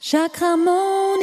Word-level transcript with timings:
Chakramonia. 0.00 1.18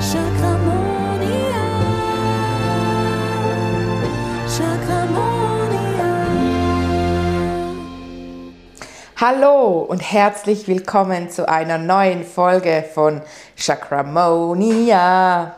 Chakramonia. 0.00 1.64
Chakramonia. 4.46 6.14
Hallo 9.16 9.80
und 9.80 9.98
herzlich 9.98 10.68
willkommen 10.68 11.28
zu 11.28 11.48
einer 11.48 11.78
neuen 11.78 12.24
Folge 12.24 12.84
von 12.94 13.20
Chakramonia. 13.56 15.56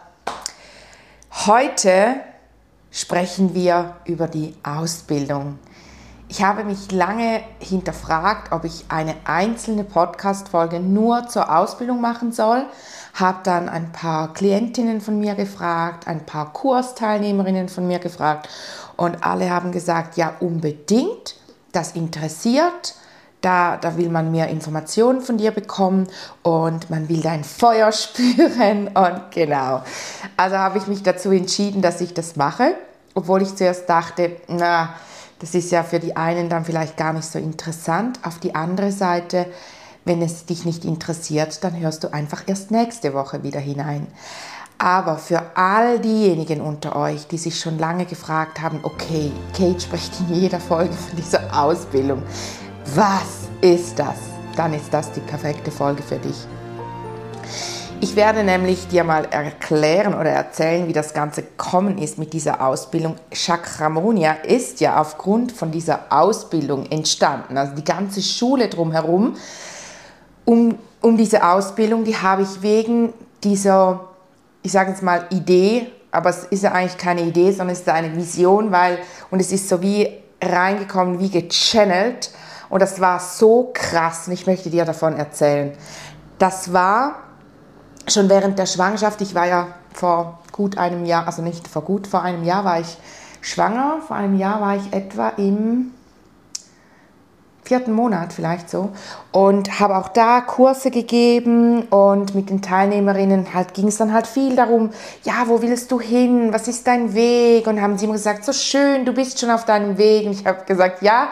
Heute 1.45 2.21
sprechen 2.91 3.53
wir 3.53 3.97
über 4.07 4.29
die 4.29 4.55
Ausbildung. 4.63 5.59
Ich 6.31 6.45
habe 6.45 6.63
mich 6.63 6.93
lange 6.93 7.43
hinterfragt, 7.59 8.53
ob 8.53 8.63
ich 8.63 8.85
eine 8.89 9.17
einzelne 9.25 9.83
Podcast-Folge 9.83 10.79
nur 10.79 11.27
zur 11.27 11.53
Ausbildung 11.53 12.01
machen 12.01 12.31
soll. 12.31 12.67
Habe 13.15 13.39
dann 13.43 13.69
ein 13.69 13.91
paar 13.91 14.33
Klientinnen 14.33 15.01
von 15.01 15.19
mir 15.19 15.35
gefragt, 15.35 16.07
ein 16.07 16.25
paar 16.25 16.53
Kursteilnehmerinnen 16.53 17.69
von 17.69 17.89
mir 17.89 17.99
gefragt 17.99 18.49
und 18.97 19.25
alle 19.25 19.51
haben 19.51 19.73
gesagt, 19.73 20.17
ja 20.19 20.37
unbedingt, 20.39 21.35
das 21.73 21.97
interessiert. 21.97 22.95
Da, 23.41 23.77
da 23.77 23.97
will 23.97 24.09
man 24.09 24.31
mehr 24.31 24.51
Informationen 24.51 25.23
von 25.23 25.37
dir 25.37 25.51
bekommen 25.51 26.07
und 26.45 26.91
man 26.91 27.09
will 27.09 27.23
dein 27.23 27.43
Feuer 27.43 27.91
spüren 27.93 28.87
und 28.87 29.33
genau. 29.33 29.83
Also 30.37 30.59
habe 30.59 30.79
ich 30.79 30.87
mich 30.87 31.03
dazu 31.03 31.33
entschieden, 31.33 31.83
dass 31.83 32.01
ich 32.01 32.15
das 32.15 32.37
mache, 32.37 32.77
obwohl 33.17 33.43
ich 33.43 33.57
zuerst 33.57 33.89
dachte, 33.89 34.37
na, 34.47 34.91
das 35.41 35.55
ist 35.55 35.71
ja 35.73 35.83
für 35.83 35.99
die 35.99 36.17
einen 36.17 36.49
dann 36.49 36.65
vielleicht 36.65 36.97
gar 36.97 37.13
nicht 37.13 37.25
so 37.25 37.39
interessant. 37.39 38.21
Auf 38.23 38.39
die 38.39 38.55
andere 38.55 38.93
Seite, 38.93 39.47
wenn 40.05 40.23
es 40.23 40.45
dich 40.47 40.65
nicht 40.65 40.85
interessiert, 40.85 41.65
dann 41.65 41.79
hörst 41.79 42.05
du 42.05 42.13
einfach 42.13 42.43
erst 42.47 42.71
nächste 42.71 43.15
Woche 43.15 43.43
wieder 43.43 43.61
hinein. 43.61 44.07
Aber 44.79 45.19
für 45.19 45.57
all 45.57 45.99
diejenigen 45.99 46.61
unter 46.61 46.97
euch, 46.97 47.27
die 47.27 47.37
sich 47.37 47.59
schon 47.59 47.79
lange 47.79 48.07
gefragt 48.07 48.61
haben, 48.63 48.81
okay, 48.83 49.31
Kate 49.57 49.81
spricht 49.81 50.13
in 50.21 50.35
jeder 50.35 50.61
Folge 50.61 50.95
von 50.95 51.17
dieser 51.17 51.59
Ausbildung. 51.59 52.23
Was 52.95 53.49
ist 53.61 53.99
das? 53.99 54.17
Dann 54.57 54.73
ist 54.75 54.93
das 54.93 55.13
die 55.13 55.21
perfekte 55.21 55.71
Folge 55.71 56.03
für 56.03 56.19
dich. 56.19 56.47
Ich 58.03 58.17
werde 58.17 58.43
nämlich 58.43 58.89
dir 58.89 59.05
mal 59.05 59.27
erklären 59.27 60.15
oder 60.15 60.31
erzählen, 60.31 60.89
wie 60.89 60.95
das 60.95 61.13
Ganze 61.13 61.43
gekommen 61.43 61.99
ist 61.99 62.17
mit 62.17 62.33
dieser 62.33 62.67
Ausbildung. 62.67 63.17
Chakramonia 63.31 64.33
ist 64.33 64.81
ja 64.81 64.99
aufgrund 64.99 65.53
von 65.53 65.71
dieser 65.71 66.01
Ausbildung 66.09 66.87
entstanden. 66.87 67.59
Also 67.59 67.75
die 67.75 67.85
ganze 67.85 68.23
Schule 68.23 68.69
drumherum 68.69 69.37
um, 70.47 70.79
um 71.03 71.17
diese 71.19 71.47
Ausbildung, 71.47 72.05
die 72.05 72.17
habe 72.17 72.41
ich 72.43 72.63
wegen 72.63 73.13
dieser, 73.45 74.09
ich 74.63 74.73
sage 74.73 74.93
jetzt 74.93 75.03
mal, 75.03 75.27
Idee, 75.29 75.89
aber 76.11 76.31
es 76.31 76.45
ist 76.45 76.63
ja 76.63 76.73
eigentlich 76.73 76.97
keine 76.97 77.21
Idee, 77.21 77.51
sondern 77.51 77.75
es 77.75 77.81
ist 77.81 77.89
eine 77.91 78.17
Vision, 78.17 78.73
weil, 78.73 78.99
und 79.31 79.41
es 79.41 79.53
ist 79.53 79.69
so 79.69 79.83
wie 79.83 80.09
reingekommen, 80.43 81.21
wie 81.21 81.29
gechannelt. 81.29 82.31
Und 82.71 82.81
das 82.81 82.99
war 82.99 83.21
so 83.21 83.71
krass 83.75 84.27
und 84.27 84.33
ich 84.33 84.47
möchte 84.47 84.71
dir 84.71 84.87
davon 84.87 85.17
erzählen. 85.17 85.73
Das 86.39 86.73
war 86.73 87.30
schon 88.13 88.29
während 88.29 88.59
der 88.59 88.67
Schwangerschaft, 88.67 89.21
ich 89.21 89.35
war 89.35 89.47
ja 89.47 89.69
vor 89.93 90.41
gut 90.53 90.79
einem 90.79 91.05
Jahr, 91.05 91.27
also 91.27 91.43
nicht 91.43 91.69
vor 91.69 91.83
gut, 91.83 92.07
vor 92.07 92.23
einem 92.23 92.45
Jahr 92.45 92.65
war 92.65 92.81
ich 92.81 92.99
schwanger, 93.41 93.99
vor 94.07 94.17
einem 94.17 94.39
Jahr 94.39 94.61
war 94.61 94.77
ich 94.77 94.93
etwa 94.93 95.31
im 95.31 95.93
vierten 97.71 97.93
Monat 97.93 98.33
vielleicht 98.33 98.69
so. 98.69 98.91
Und 99.31 99.79
habe 99.79 99.97
auch 99.97 100.09
da 100.09 100.41
Kurse 100.41 100.91
gegeben 100.91 101.83
und 101.83 102.35
mit 102.35 102.51
den 102.51 102.63
Teilnehmerinnen 102.63 103.55
halt 103.55 103.75
ging 103.75 103.87
es 103.87 103.97
dann 103.97 104.13
halt 104.13 104.27
viel 104.27 104.57
darum, 104.57 104.91
ja, 105.23 105.45
wo 105.47 105.63
willst 105.63 105.93
du 105.93 106.01
hin, 106.01 106.53
was 106.53 106.67
ist 106.67 106.89
dein 106.89 107.15
Weg? 107.15 107.69
Und 107.69 107.81
haben 107.81 107.97
sie 107.97 108.07
immer 108.07 108.15
gesagt, 108.15 108.45
so 108.45 108.53
schön, 108.53 109.05
du 109.05 109.13
bist 109.13 109.39
schon 109.39 109.51
auf 109.51 109.67
deinem 109.67 109.99
Weg. 109.99 110.27
Und 110.27 110.33
ich 110.33 110.45
habe 110.45 110.65
gesagt, 110.65 111.01
ja, 111.03 111.29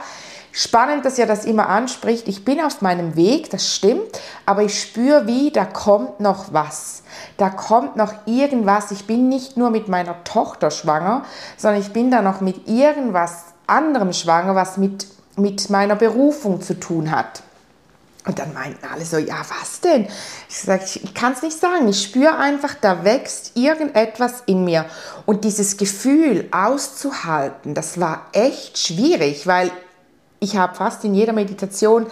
Spannend, 0.58 1.04
dass 1.04 1.18
ihr 1.18 1.26
das 1.26 1.44
immer 1.44 1.68
anspricht. 1.68 2.26
Ich 2.26 2.44
bin 2.44 2.60
auf 2.60 2.82
meinem 2.82 3.14
Weg, 3.14 3.48
das 3.50 3.72
stimmt, 3.72 4.20
aber 4.44 4.64
ich 4.64 4.82
spüre, 4.82 5.28
wie 5.28 5.52
da 5.52 5.64
kommt 5.64 6.18
noch 6.18 6.52
was. 6.52 7.04
Da 7.36 7.48
kommt 7.48 7.94
noch 7.94 8.12
irgendwas. 8.26 8.90
Ich 8.90 9.06
bin 9.06 9.28
nicht 9.28 9.56
nur 9.56 9.70
mit 9.70 9.86
meiner 9.86 10.24
Tochter 10.24 10.72
schwanger, 10.72 11.24
sondern 11.56 11.80
ich 11.80 11.92
bin 11.92 12.10
da 12.10 12.22
noch 12.22 12.40
mit 12.40 12.66
irgendwas 12.66 13.44
anderem 13.68 14.12
schwanger, 14.12 14.56
was 14.56 14.78
mit, 14.78 15.06
mit 15.36 15.70
meiner 15.70 15.94
Berufung 15.94 16.60
zu 16.60 16.74
tun 16.74 17.12
hat. 17.12 17.44
Und 18.26 18.40
dann 18.40 18.52
meinten 18.52 18.84
alle 18.92 19.04
so, 19.04 19.16
ja, 19.16 19.36
was 19.60 19.80
denn? 19.80 20.08
Ich 20.48 20.58
sage, 20.58 20.82
ich 20.84 21.14
kann 21.14 21.34
es 21.34 21.42
nicht 21.42 21.60
sagen. 21.60 21.86
Ich 21.86 22.02
spüre 22.02 22.36
einfach, 22.36 22.74
da 22.74 23.04
wächst 23.04 23.52
irgendetwas 23.56 24.42
in 24.46 24.64
mir. 24.64 24.86
Und 25.24 25.44
dieses 25.44 25.76
Gefühl 25.76 26.48
auszuhalten, 26.50 27.74
das 27.74 28.00
war 28.00 28.26
echt 28.32 28.76
schwierig, 28.76 29.46
weil 29.46 29.70
ich 30.40 30.56
habe 30.56 30.74
fast 30.74 31.04
in 31.04 31.14
jeder 31.14 31.32
Meditation 31.32 32.06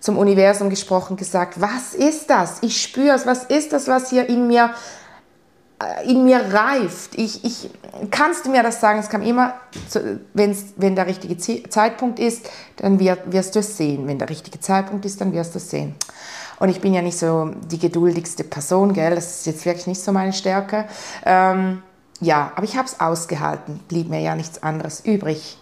zum 0.00 0.18
Universum 0.18 0.70
gesprochen, 0.70 1.16
gesagt, 1.16 1.60
was 1.60 1.94
ist 1.94 2.28
das? 2.30 2.58
Ich 2.62 2.82
spüre 2.82 3.14
es, 3.14 3.26
was 3.26 3.44
ist 3.44 3.72
das, 3.72 3.88
was 3.88 4.10
hier 4.10 4.28
in 4.28 4.48
mir, 4.48 4.74
äh, 5.80 6.10
in 6.10 6.24
mir 6.24 6.40
reift? 6.52 7.14
Ich, 7.14 7.44
ich, 7.44 7.70
kannst 8.10 8.44
du 8.44 8.50
mir 8.50 8.62
das 8.62 8.80
sagen? 8.80 8.98
Es 8.98 9.08
kam 9.08 9.22
immer, 9.22 9.54
wenn's, 10.34 10.74
wenn 10.76 10.96
der 10.96 11.06
richtige 11.06 11.36
Zeitpunkt 11.36 12.18
ist, 12.18 12.48
dann 12.76 12.98
wirst 12.98 13.54
du 13.54 13.60
es 13.60 13.76
sehen. 13.76 14.06
Wenn 14.06 14.18
der 14.18 14.28
richtige 14.28 14.60
Zeitpunkt 14.60 15.04
ist, 15.04 15.20
dann 15.20 15.32
wirst 15.32 15.54
du 15.54 15.58
es 15.58 15.70
sehen. 15.70 15.94
Und 16.58 16.68
ich 16.68 16.80
bin 16.80 16.94
ja 16.94 17.02
nicht 17.02 17.18
so 17.18 17.50
die 17.70 17.78
geduldigste 17.78 18.44
Person, 18.44 18.92
gell? 18.92 19.14
das 19.14 19.38
ist 19.38 19.46
jetzt 19.46 19.64
wirklich 19.64 19.86
nicht 19.86 20.00
so 20.00 20.12
meine 20.12 20.32
Stärke. 20.32 20.86
Ähm, 21.24 21.82
ja, 22.20 22.52
aber 22.54 22.64
ich 22.64 22.76
habe 22.76 22.86
es 22.86 23.00
ausgehalten, 23.00 23.80
blieb 23.88 24.08
mir 24.08 24.20
ja 24.20 24.36
nichts 24.36 24.62
anderes 24.62 25.00
übrig. 25.00 25.58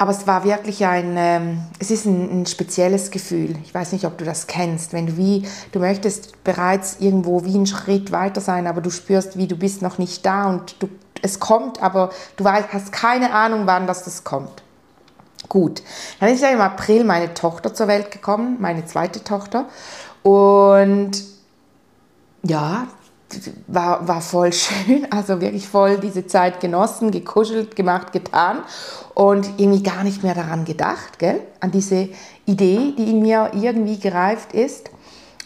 Aber 0.00 0.12
es 0.12 0.28
war 0.28 0.44
wirklich 0.44 0.86
ein, 0.86 1.16
ähm, 1.16 1.60
es 1.80 1.90
ist 1.90 2.06
ein, 2.06 2.42
ein, 2.42 2.46
spezielles 2.46 3.10
Gefühl. 3.10 3.56
Ich 3.64 3.74
weiß 3.74 3.90
nicht, 3.92 4.04
ob 4.04 4.16
du 4.16 4.24
das 4.24 4.46
kennst. 4.46 4.92
Wenn 4.92 5.08
du 5.08 5.16
wie, 5.16 5.42
du 5.72 5.80
möchtest 5.80 6.44
bereits 6.44 6.98
irgendwo 7.00 7.44
wie 7.44 7.54
einen 7.54 7.66
Schritt 7.66 8.12
weiter 8.12 8.40
sein, 8.40 8.68
aber 8.68 8.80
du 8.80 8.90
spürst, 8.90 9.36
wie 9.36 9.48
du 9.48 9.56
bist 9.56 9.82
noch 9.82 9.98
nicht 9.98 10.24
da 10.24 10.48
und 10.48 10.76
du, 10.80 10.88
es 11.20 11.40
kommt, 11.40 11.82
aber 11.82 12.10
du 12.36 12.44
weißt, 12.44 12.72
hast 12.72 12.92
keine 12.92 13.34
Ahnung, 13.34 13.62
wann 13.66 13.88
das, 13.88 14.04
das 14.04 14.22
kommt. 14.22 14.62
Gut, 15.48 15.82
dann 16.20 16.28
ist 16.28 16.42
ja 16.42 16.50
im 16.50 16.60
April 16.60 17.02
meine 17.02 17.34
Tochter 17.34 17.74
zur 17.74 17.88
Welt 17.88 18.12
gekommen, 18.12 18.56
meine 18.60 18.86
zweite 18.86 19.24
Tochter. 19.24 19.66
Und 20.22 21.24
ja, 22.44 22.86
war, 23.66 24.06
war 24.06 24.20
voll 24.20 24.52
schön, 24.52 25.06
also 25.10 25.40
wirklich 25.40 25.68
voll 25.68 25.98
diese 25.98 26.26
Zeit 26.26 26.60
genossen, 26.60 27.10
gekuschelt, 27.10 27.76
gemacht, 27.76 28.12
getan 28.12 28.62
und 29.14 29.48
irgendwie 29.58 29.82
gar 29.82 30.04
nicht 30.04 30.22
mehr 30.22 30.34
daran 30.34 30.64
gedacht, 30.64 31.18
gell? 31.18 31.40
an 31.60 31.70
diese 31.70 32.08
Idee, 32.46 32.94
die 32.96 33.10
in 33.10 33.20
mir 33.20 33.50
irgendwie 33.54 33.98
gereift 33.98 34.52
ist. 34.52 34.90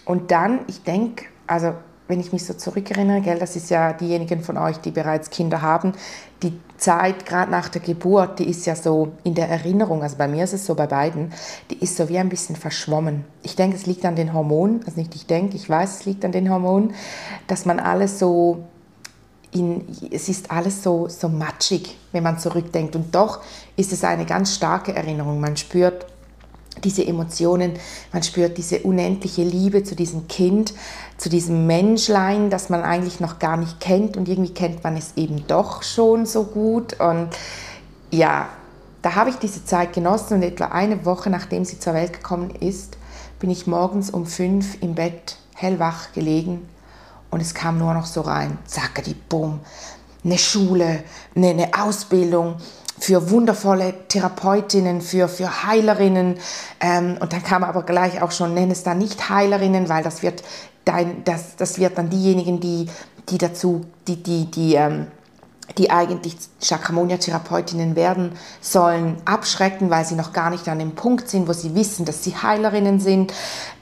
Und 0.04 0.31
dann, 0.31 0.60
ich 0.66 0.82
denke, 0.82 1.26
also 1.47 1.75
wenn 2.12 2.21
ich 2.21 2.31
mich 2.31 2.45
so 2.45 2.53
zurückerinnere, 2.53 3.23
gell, 3.23 3.39
das 3.39 3.56
ist 3.56 3.71
ja 3.71 3.95
diejenigen 3.95 4.43
von 4.43 4.59
euch, 4.59 4.77
die 4.77 4.91
bereits 4.91 5.31
Kinder 5.31 5.62
haben, 5.62 5.95
die 6.43 6.53
Zeit 6.77 7.25
gerade 7.25 7.50
nach 7.50 7.71
der 7.71 7.81
Geburt, 7.81 8.39
die 8.39 8.50
ist 8.50 8.67
ja 8.67 8.77
so 8.77 9.12
in 9.25 9.34
der 9.34 9.49
Erinnerung, 9.49 10.03
also 10.03 10.19
bei 10.19 10.28
mir 10.28 10.45
ist 10.45 10.53
es 10.53 10.67
so 10.67 10.75
bei 10.75 10.87
beiden, 10.87 11.33
die 11.71 11.78
ist 11.78 11.97
so 11.97 12.11
wie 12.11 12.19
ein 12.19 12.28
bisschen 12.28 12.55
verschwommen. 12.55 13.25
Ich 13.43 13.56
denke, 13.56 13.77
es 13.77 13.87
liegt 13.87 14.05
an 14.05 14.15
den 14.15 14.34
Hormonen, 14.34 14.83
also 14.84 15.01
nicht 15.01 15.15
ich 15.15 15.25
denke, 15.25 15.56
ich 15.56 15.71
weiß, 15.71 16.01
es 16.01 16.05
liegt 16.05 16.22
an 16.27 16.33
den 16.33 16.51
Hormonen, 16.51 16.93
dass 17.47 17.65
man 17.65 17.81
alles 17.81 18.19
so 18.19 18.62
in, 19.51 19.87
es 20.11 20.28
ist 20.28 20.51
alles 20.51 20.83
so, 20.83 21.09
so 21.09 21.31
matschig, 21.31 21.97
wenn 22.12 22.22
man 22.22 22.39
zurückdenkt. 22.39 22.95
Und 22.95 23.15
doch 23.15 23.41
ist 23.77 23.91
es 23.91 24.05
eine 24.05 24.27
ganz 24.27 24.55
starke 24.55 24.95
Erinnerung. 24.95 25.41
Man 25.41 25.56
spürt 25.56 26.05
diese 26.84 27.06
Emotionen, 27.06 27.72
man 28.12 28.22
spürt 28.22 28.59
diese 28.59 28.81
unendliche 28.81 29.43
Liebe 29.43 29.84
zu 29.84 29.95
diesem 29.95 30.28
Kind, 30.28 30.74
zu 31.16 31.28
diesem 31.28 31.66
Menschlein, 31.66 32.51
das 32.51 32.68
man 32.68 32.83
eigentlich 32.83 33.21
noch 33.21 33.39
gar 33.39 33.57
nicht 33.57 33.80
kennt. 33.80 34.16
Und 34.16 34.28
irgendwie 34.28 34.54
kennt 34.54 34.84
man 34.84 34.97
es 34.97 35.12
eben 35.16 35.47
doch 35.47 35.83
schon 35.83 36.27
so 36.27 36.45
gut. 36.45 36.98
Und 37.01 37.30
ja, 38.10 38.48
da 39.03 39.15
habe 39.15 39.30
ich 39.30 39.36
diese 39.36 39.65
Zeit 39.65 39.92
genossen. 39.92 40.34
Und 40.34 40.42
etwa 40.42 40.66
eine 40.66 41.04
Woche 41.04 41.30
nachdem 41.30 41.65
sie 41.65 41.78
zur 41.78 41.95
Welt 41.95 42.12
gekommen 42.12 42.51
ist, 42.51 42.97
bin 43.39 43.51
ich 43.51 43.66
morgens 43.66 44.10
um 44.10 44.27
fünf 44.27 44.80
im 44.83 44.95
Bett 44.95 45.36
hellwach 45.54 46.12
gelegen. 46.12 46.68
Und 47.30 47.41
es 47.41 47.54
kam 47.54 47.78
nur 47.78 47.95
noch 47.95 48.07
so 48.07 48.21
rein, 48.21 48.59
zackadi, 48.66 49.15
bumm, 49.28 49.60
eine 50.24 50.39
Schule, 50.39 51.03
eine, 51.34 51.48
eine 51.48 51.71
Ausbildung, 51.77 52.57
für 53.03 53.31
wundervolle 53.31 53.95
Therapeutinnen, 54.07 55.01
für, 55.01 55.27
für 55.27 55.65
Heilerinnen. 55.65 56.39
Ähm, 56.78 57.19
und 57.19 57.33
dann 57.33 57.43
kam 57.43 57.65
aber 57.65 57.83
gleich 57.83 58.22
auch 58.22 58.31
schon, 58.31 58.54
nenn 58.54 58.71
es 58.71 58.84
dann 58.84 58.99
nicht 58.99 59.28
Heilerinnen, 59.28 59.89
weil 59.89 60.04
das 60.04 60.22
wird, 60.22 60.45
dein, 60.84 61.25
das, 61.25 61.57
das 61.57 61.81
wird 61.81 61.99
dann 61.99 62.10
diejenigen, 62.10 62.60
die, 62.60 62.87
die 63.28 63.39
dazu, 63.39 63.87
die, 64.07 64.22
die, 64.22 64.49
die, 64.49 64.75
ähm, 64.77 65.09
die 65.78 65.91
eigentlich 65.91 66.37
Chakramonia-Therapeutinnen 66.60 67.97
werden 67.97 68.34
sollen, 68.60 69.16
abschrecken, 69.25 69.91
weil 69.91 70.05
sie 70.05 70.15
noch 70.15 70.33
gar 70.33 70.51
nicht 70.51 70.69
an 70.69 70.78
dem 70.78 70.93
Punkt 70.93 71.28
sind, 71.28 71.48
wo 71.48 71.53
sie 71.53 71.75
wissen, 71.75 72.05
dass 72.05 72.22
sie 72.22 72.37
Heilerinnen 72.37 73.01
sind. 73.01 73.33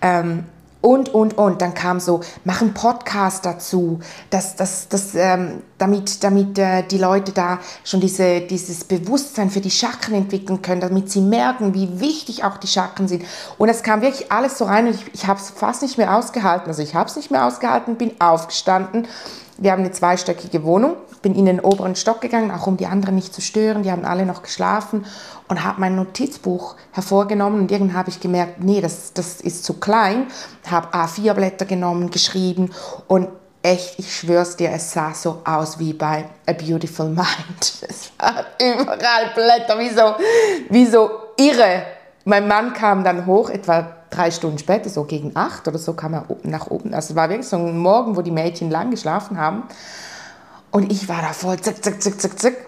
Ähm, 0.01 0.45
und, 0.81 1.13
und, 1.13 1.37
und. 1.37 1.61
Dann 1.61 1.75
kam 1.75 2.01
so, 2.01 2.21
mach 2.45 2.63
einen 2.63 2.73
Podcast 2.73 3.45
dazu, 3.45 4.01
dass, 4.31 4.57
dass, 4.57 4.89
dass, 4.89 5.15
ähm, 5.15 5.63
damit, 5.81 6.23
damit 6.23 6.59
äh, 6.59 6.83
die 6.83 6.99
Leute 6.99 7.33
da 7.33 7.59
schon 7.85 8.01
diese, 8.01 8.41
dieses 8.41 8.85
Bewusstsein 8.85 9.51
für 9.51 9.61
die 9.61 9.71
Chakren 9.71 10.15
entwickeln 10.15 10.63
können, 10.63 10.81
damit 10.81 11.11
sie 11.11 11.21
merken, 11.21 11.75
wie 11.75 12.01
wichtig 12.01 12.45
auch 12.45 12.57
die 12.57 12.67
Chakren 12.67 13.09
sind. 13.09 13.25
Und 13.59 13.69
es 13.69 13.83
kam 13.83 14.03
wirklich 14.03 14.31
alles 14.31 14.59
so 14.59 14.65
rein 14.65 14.87
und 14.87 14.95
ich, 14.95 15.15
ich 15.15 15.27
habe 15.27 15.41
es 15.41 15.51
fast 15.51 15.83
nicht 15.83 15.99
mehr 15.99 16.15
ausgehalten. 16.15 16.69
Also 16.69 16.83
ich 16.83 16.95
habe 16.95 17.09
es 17.09 17.17
nicht 17.17 17.31
mehr 17.31 17.45
ausgehalten, 17.45 17.97
bin 17.97 18.13
aufgestanden. 18.21 19.07
Wir 19.59 19.73
haben 19.73 19.81
eine 19.81 19.93
zweistöckige 19.93 20.65
Wohnung 20.65 20.97
bin 21.23 21.35
in 21.35 21.45
den 21.45 21.61
oberen 21.61 21.97
Stock 21.97 22.21
gegangen, 22.21 22.51
auch 22.51 22.67
um 22.67 22.77
die 22.77 22.87
anderen 22.87 23.15
nicht 23.15 23.35
zu 23.35 23.41
stören. 23.41 23.83
Die 23.83 23.91
haben 23.91 24.05
alle 24.05 24.25
noch 24.25 24.43
geschlafen 24.43 25.05
und 25.49 25.65
habe 25.65 25.81
mein 25.81 25.97
Notizbuch 25.97 26.77
hervorgenommen 26.93 27.61
und 27.61 27.71
irgendwann 27.71 27.97
habe 27.97 28.11
ich 28.11 28.21
gemerkt, 28.21 28.63
nee, 28.63 28.81
das, 28.81 29.13
das 29.13 29.41
ist 29.41 29.65
zu 29.65 29.75
klein. 29.75 30.27
Habe 30.71 30.97
A4-Blätter 30.97 31.67
genommen, 31.67 32.11
geschrieben 32.11 32.71
und 33.07 33.29
echt, 33.63 33.99
ich 33.99 34.17
schwör's 34.17 34.57
dir, 34.57 34.71
es 34.71 34.93
sah 34.93 35.13
so 35.15 35.43
aus 35.45 35.79
wie 35.79 35.93
bei 35.93 36.25
A 36.47 36.53
Beautiful 36.53 37.09
Mind. 37.09 37.27
Es 37.89 38.13
waren 38.19 38.45
überall 38.59 39.31
Blätter, 39.35 39.79
wie 39.79 39.91
so, 39.91 40.15
wie 40.69 40.87
so 40.87 41.11
irre. 41.37 41.85
Mein 42.25 42.47
Mann 42.49 42.73
kam 42.75 43.03
dann 43.03 43.27
hoch, 43.27 43.51
etwa 43.51 43.97
drei 44.11 44.31
Stunden 44.31 44.59
später, 44.59 44.91
so 44.91 45.05
gegen 45.05 45.33
acht 45.35 45.67
oder 45.69 45.79
so, 45.79 45.95
kam 45.95 46.15
er 46.15 46.27
nach 46.43 46.67
oben. 46.67 46.93
Also 46.95 47.13
es 47.13 47.17
war 47.17 47.29
wirklich 47.29 47.49
so 47.49 47.57
ein 47.57 47.79
Morgen, 47.79 48.17
wo 48.17 48.23
die 48.23 48.31
Mädchen 48.31 48.71
lang 48.71 48.91
geschlafen 48.91 49.39
haben. 49.39 49.65
Und 50.71 50.93
ich 50.93 51.09
war 51.09 51.23
da 51.23 51.33
voll 51.33 51.59
zick, 51.61 51.83
zick, 51.83 52.03
zick, 52.03 52.21
zick, 52.21 52.39
zick. 52.39 52.67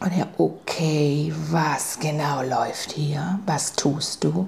Und 0.00 0.12
er, 0.16 0.28
okay, 0.38 1.32
was 1.50 1.98
genau 1.98 2.42
läuft 2.42 2.92
hier? 2.92 3.40
Was 3.46 3.72
tust 3.72 4.24
du? 4.24 4.46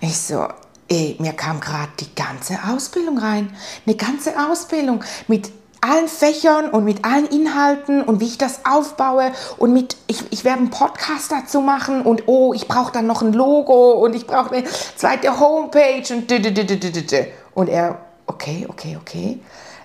Ich 0.00 0.16
so, 0.20 0.46
ey, 0.88 1.16
mir 1.18 1.32
kam 1.32 1.60
gerade 1.60 1.92
die 2.00 2.14
ganze 2.14 2.58
Ausbildung 2.68 3.18
rein. 3.18 3.54
Eine 3.86 3.96
ganze 3.96 4.34
Ausbildung 4.50 5.02
mit 5.26 5.50
allen 5.80 6.08
Fächern 6.08 6.70
und 6.70 6.84
mit 6.84 7.04
allen 7.04 7.26
Inhalten 7.26 8.02
und 8.02 8.20
wie 8.20 8.26
ich 8.26 8.38
das 8.38 8.64
aufbaue 8.64 9.32
und 9.58 9.72
mit, 9.72 9.96
ich, 10.06 10.24
ich 10.30 10.44
werde 10.44 10.60
einen 10.60 10.70
Podcast 10.70 11.30
dazu 11.30 11.60
machen 11.60 12.02
und 12.02 12.24
oh, 12.26 12.54
ich 12.54 12.66
brauche 12.66 12.92
dann 12.92 13.06
noch 13.06 13.22
ein 13.22 13.32
Logo 13.32 13.92
und 13.92 14.14
ich 14.14 14.26
brauche 14.26 14.54
eine 14.54 14.64
zweite 14.96 15.38
Homepage 15.38 16.02
und 16.12 16.32
und 17.54 17.68
er, 17.68 17.98
okay, 18.26 18.66
okay, 18.68 18.98
okay. 19.00 19.40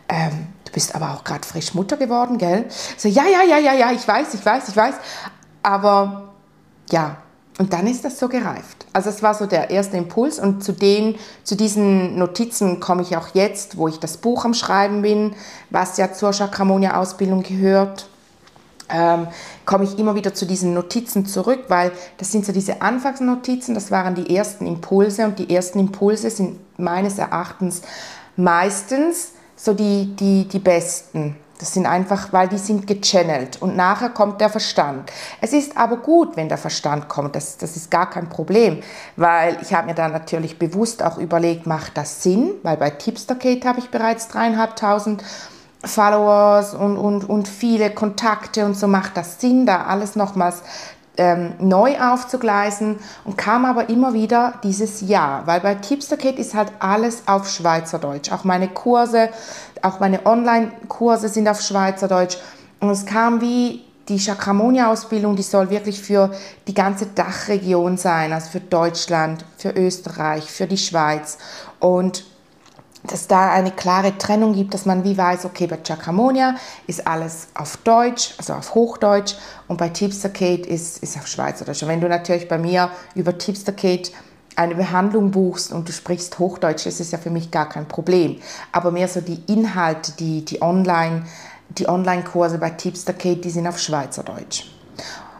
Ähm, 0.09 0.47
du 0.65 0.71
bist 0.71 0.95
aber 0.95 1.11
auch 1.11 1.23
gerade 1.23 1.47
frisch 1.47 1.73
Mutter 1.73 1.97
geworden, 1.97 2.37
gell? 2.37 2.65
So, 2.97 3.07
ja, 3.07 3.23
ja, 3.23 3.43
ja, 3.43 3.57
ja, 3.57 3.73
ja, 3.73 3.91
ich 3.91 4.05
weiß, 4.05 4.33
ich 4.33 4.45
weiß, 4.45 4.69
ich 4.69 4.75
weiß. 4.75 4.95
Aber 5.63 6.33
ja, 6.89 7.17
und 7.57 7.73
dann 7.73 7.85
ist 7.87 8.05
das 8.05 8.17
so 8.17 8.27
gereift. 8.27 8.85
Also 8.93 9.09
es 9.09 9.21
war 9.21 9.33
so 9.33 9.45
der 9.45 9.69
erste 9.69 9.97
Impuls 9.97 10.39
und 10.39 10.63
zu, 10.63 10.71
den, 10.71 11.15
zu 11.43 11.55
diesen 11.55 12.17
Notizen 12.17 12.79
komme 12.79 13.01
ich 13.01 13.15
auch 13.17 13.29
jetzt, 13.33 13.77
wo 13.77 13.87
ich 13.87 13.99
das 13.99 14.17
Buch 14.17 14.45
am 14.45 14.53
Schreiben 14.53 15.01
bin, 15.01 15.33
was 15.69 15.97
ja 15.97 16.13
zur 16.13 16.31
Chakramonia-Ausbildung 16.31 17.43
gehört. 17.43 18.07
Ähm, 18.89 19.27
komme 19.65 19.85
ich 19.85 19.97
immer 19.99 20.15
wieder 20.15 20.33
zu 20.33 20.45
diesen 20.45 20.73
Notizen 20.73 21.25
zurück, 21.25 21.65
weil 21.69 21.91
das 22.17 22.31
sind 22.31 22.45
so 22.45 22.51
diese 22.51 22.81
Anfangsnotizen, 22.81 23.73
das 23.73 23.89
waren 23.89 24.15
die 24.15 24.35
ersten 24.35 24.67
Impulse 24.67 25.25
und 25.25 25.39
die 25.39 25.53
ersten 25.53 25.79
Impulse 25.79 26.29
sind 26.29 26.57
meines 26.77 27.17
Erachtens 27.17 27.83
meistens 28.35 29.33
so 29.55 29.73
die, 29.73 30.15
die, 30.15 30.47
die 30.47 30.59
besten. 30.59 31.35
Das 31.61 31.75
sind 31.75 31.85
einfach, 31.85 32.33
weil 32.33 32.47
die 32.47 32.57
sind 32.57 32.87
gechannelt 32.87 33.61
und 33.61 33.75
nachher 33.75 34.09
kommt 34.09 34.41
der 34.41 34.49
Verstand. 34.49 35.11
Es 35.41 35.53
ist 35.53 35.77
aber 35.77 35.97
gut, 35.97 36.35
wenn 36.35 36.49
der 36.49 36.57
Verstand 36.57 37.07
kommt, 37.07 37.35
das, 37.35 37.57
das 37.57 37.75
ist 37.75 37.91
gar 37.91 38.09
kein 38.09 38.29
Problem, 38.29 38.81
weil 39.15 39.59
ich 39.61 39.71
habe 39.71 39.85
mir 39.85 39.93
da 39.93 40.09
natürlich 40.09 40.57
bewusst 40.57 41.03
auch 41.03 41.19
überlegt, 41.19 41.67
macht 41.67 41.95
das 41.97 42.23
Sinn, 42.23 42.53
weil 42.63 42.77
bei 42.77 42.89
Tipster-Kate 42.89 43.67
habe 43.67 43.79
ich 43.79 43.91
bereits 43.91 44.27
dreieinhalbtausend 44.27 45.23
Followers 45.83 46.73
und, 46.73 46.97
und, 46.97 47.29
und 47.29 47.47
viele 47.47 47.91
Kontakte 47.91 48.65
und 48.65 48.75
so 48.75 48.87
macht 48.87 49.15
das 49.15 49.39
Sinn, 49.39 49.67
da 49.67 49.83
alles 49.83 50.15
nochmals 50.15 50.63
ähm, 51.17 51.53
neu 51.59 51.99
aufzugleisen 51.99 52.97
und 53.25 53.37
kam 53.37 53.65
aber 53.65 53.89
immer 53.89 54.13
wieder 54.13 54.55
dieses 54.63 55.01
Ja, 55.01 55.43
weil 55.45 55.59
bei 55.59 55.75
Tipsterkit 55.75 56.39
ist 56.39 56.55
halt 56.55 56.71
alles 56.79 57.23
auf 57.27 57.49
Schweizerdeutsch. 57.49 58.31
Auch 58.31 58.43
meine 58.43 58.69
Kurse, 58.69 59.29
auch 59.81 59.99
meine 59.99 60.25
Online-Kurse 60.25 61.29
sind 61.29 61.47
auf 61.47 61.61
Schweizerdeutsch. 61.61 62.37
Und 62.79 62.89
es 62.89 63.05
kam 63.05 63.41
wie 63.41 63.83
die 64.09 64.17
Chakramonia-Ausbildung, 64.17 65.35
die 65.35 65.43
soll 65.43 65.69
wirklich 65.69 66.01
für 66.01 66.31
die 66.67 66.73
ganze 66.73 67.05
Dachregion 67.05 67.97
sein, 67.97 68.33
also 68.33 68.49
für 68.49 68.59
Deutschland, 68.59 69.45
für 69.57 69.71
Österreich, 69.71 70.49
für 70.51 70.67
die 70.67 70.77
Schweiz. 70.77 71.37
Und 71.79 72.25
dass 73.03 73.27
da 73.27 73.51
eine 73.51 73.71
klare 73.71 74.17
Trennung 74.17 74.53
gibt, 74.53 74.73
dass 74.73 74.85
man 74.85 75.03
wie 75.03 75.17
weiß, 75.17 75.45
okay, 75.45 75.65
bei 75.65 75.77
Chakramonia 75.77 76.55
ist 76.85 77.07
alles 77.07 77.47
auf 77.55 77.77
Deutsch, 77.77 78.35
also 78.37 78.53
auf 78.53 78.75
Hochdeutsch 78.75 79.35
und 79.67 79.77
bei 79.77 79.89
Tipsterkate 79.89 80.69
ist, 80.69 81.01
ist 81.01 81.17
auf 81.17 81.27
Schweizerdeutsch. 81.27 81.81
Und 81.81 81.89
wenn 81.89 82.01
du 82.01 82.07
natürlich 82.07 82.47
bei 82.47 82.57
mir 82.57 82.91
über 83.15 83.37
Tipsterkate 83.37 84.11
eine 84.55 84.75
Behandlung 84.75 85.31
buchst 85.31 85.71
und 85.71 85.87
du 85.87 85.93
sprichst 85.93 86.39
Hochdeutsch, 86.39 86.85
ist 86.85 86.99
es 86.99 87.11
ja 87.11 87.17
für 87.17 87.29
mich 87.29 87.51
gar 87.51 87.69
kein 87.69 87.87
Problem. 87.87 88.37
Aber 88.71 88.91
mehr 88.91 89.07
so 89.07 89.21
die 89.21 89.41
Inhalte, 89.47 90.13
die, 90.13 90.43
die 90.45 90.61
Online, 90.61 91.23
die 91.69 91.87
Online-Kurse 91.87 92.57
bei 92.57 92.69
Tipsterkate, 92.71 93.37
die 93.37 93.49
sind 93.49 93.67
auf 93.67 93.79
Schweizerdeutsch. 93.79 94.65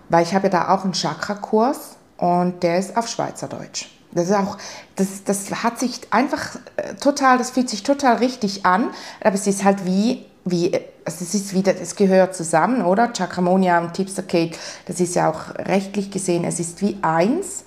Weil 0.10 0.24
ich 0.24 0.34
habe 0.34 0.48
ja 0.48 0.52
da 0.52 0.70
auch 0.70 0.84
einen 0.84 0.94
Chakra-Kurs 0.94 1.96
und 2.18 2.64
der 2.64 2.80
ist 2.80 2.98
auf 2.98 3.08
Schweizerdeutsch. 3.08 3.88
Das 4.12 4.28
ist 4.28 4.36
auch, 4.36 4.58
das, 4.96 5.24
das 5.24 5.64
hat 5.64 5.80
sich 5.80 6.02
einfach 6.12 6.56
äh, 6.76 6.96
total, 6.96 7.38
das 7.38 7.52
fühlt 7.52 7.70
sich 7.70 7.84
total 7.84 8.18
richtig 8.18 8.66
an, 8.66 8.90
aber 9.22 9.36
es 9.36 9.48
ist 9.48 9.64
halt 9.64 9.86
wie, 9.86 10.26
wie 10.44 10.74
also 11.06 11.24
es 11.24 11.34
ist 11.34 11.54
wieder, 11.54 11.80
es 11.80 11.96
gehört 11.96 12.36
zusammen, 12.36 12.84
oder? 12.84 13.12
Chakramonia 13.12 13.80
und 13.80 13.94
Tipster 13.94 14.24
Cake, 14.24 14.58
das 14.86 15.00
ist 15.00 15.16
ja 15.16 15.30
auch 15.30 15.56
rechtlich 15.56 16.12
gesehen, 16.12 16.44
es 16.44 16.60
ist 16.60 16.82
wie 16.82 16.98
eins. 17.02 17.64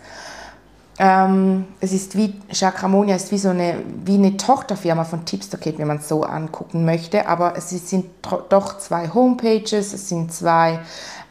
Ähm, 0.99 1.67
es 1.81 1.93
ist 1.93 2.17
wie, 2.17 2.35
Chakramonia 2.53 3.17
ist 3.17 3.33
wie 3.33 3.39
so 3.39 3.49
eine, 3.49 3.83
wie 4.05 4.15
eine 4.15 4.37
Tochterfirma 4.37 5.05
von 5.05 5.25
Tipster 5.25 5.59
Cake, 5.59 5.79
wenn 5.79 5.89
man 5.89 5.97
es 5.97 6.09
so 6.09 6.23
angucken 6.23 6.85
möchte, 6.85 7.27
aber 7.27 7.57
es 7.57 7.71
sind 7.71 8.07
doch 8.49 8.79
zwei 8.79 9.09
Homepages, 9.13 9.93
es 9.93 10.09
sind 10.09 10.33
zwei 10.33 10.79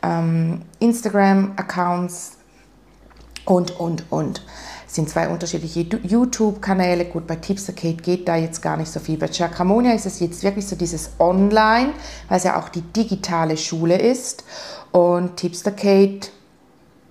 ähm, 0.01 0.63
Instagram-Accounts 0.80 2.33
und, 3.45 3.80
und, 3.80 4.12
und 4.12 4.42
sind 4.94 5.10
zwei 5.10 5.27
unterschiedliche 5.30 5.81
YouTube-Kanäle. 5.81 7.06
Gut, 7.06 7.25
bei 7.25 7.38
Tipster 7.38 7.74
Kate 7.74 7.95
geht 7.95 8.27
da 8.27 8.36
jetzt 8.36 8.62
gar 8.62 8.77
nicht 8.77 8.92
so 8.92 8.99
viel. 8.99 9.18
Bei 9.18 9.28
Chakramonia 9.28 9.94
ist 9.94 10.06
es 10.06 10.19
jetzt 10.19 10.44
wirklich 10.44 10.68
so 10.68 10.76
dieses 10.76 11.11
Online, 11.19 11.94
weil 12.28 12.38
es 12.38 12.44
ja 12.44 12.59
auch 12.59 12.69
die 12.69 12.81
digitale 12.81 13.57
Schule 13.57 13.97
ist. 13.97 14.44
Und 14.92 15.38
Tipster 15.38 15.71
Kate, 15.71 16.30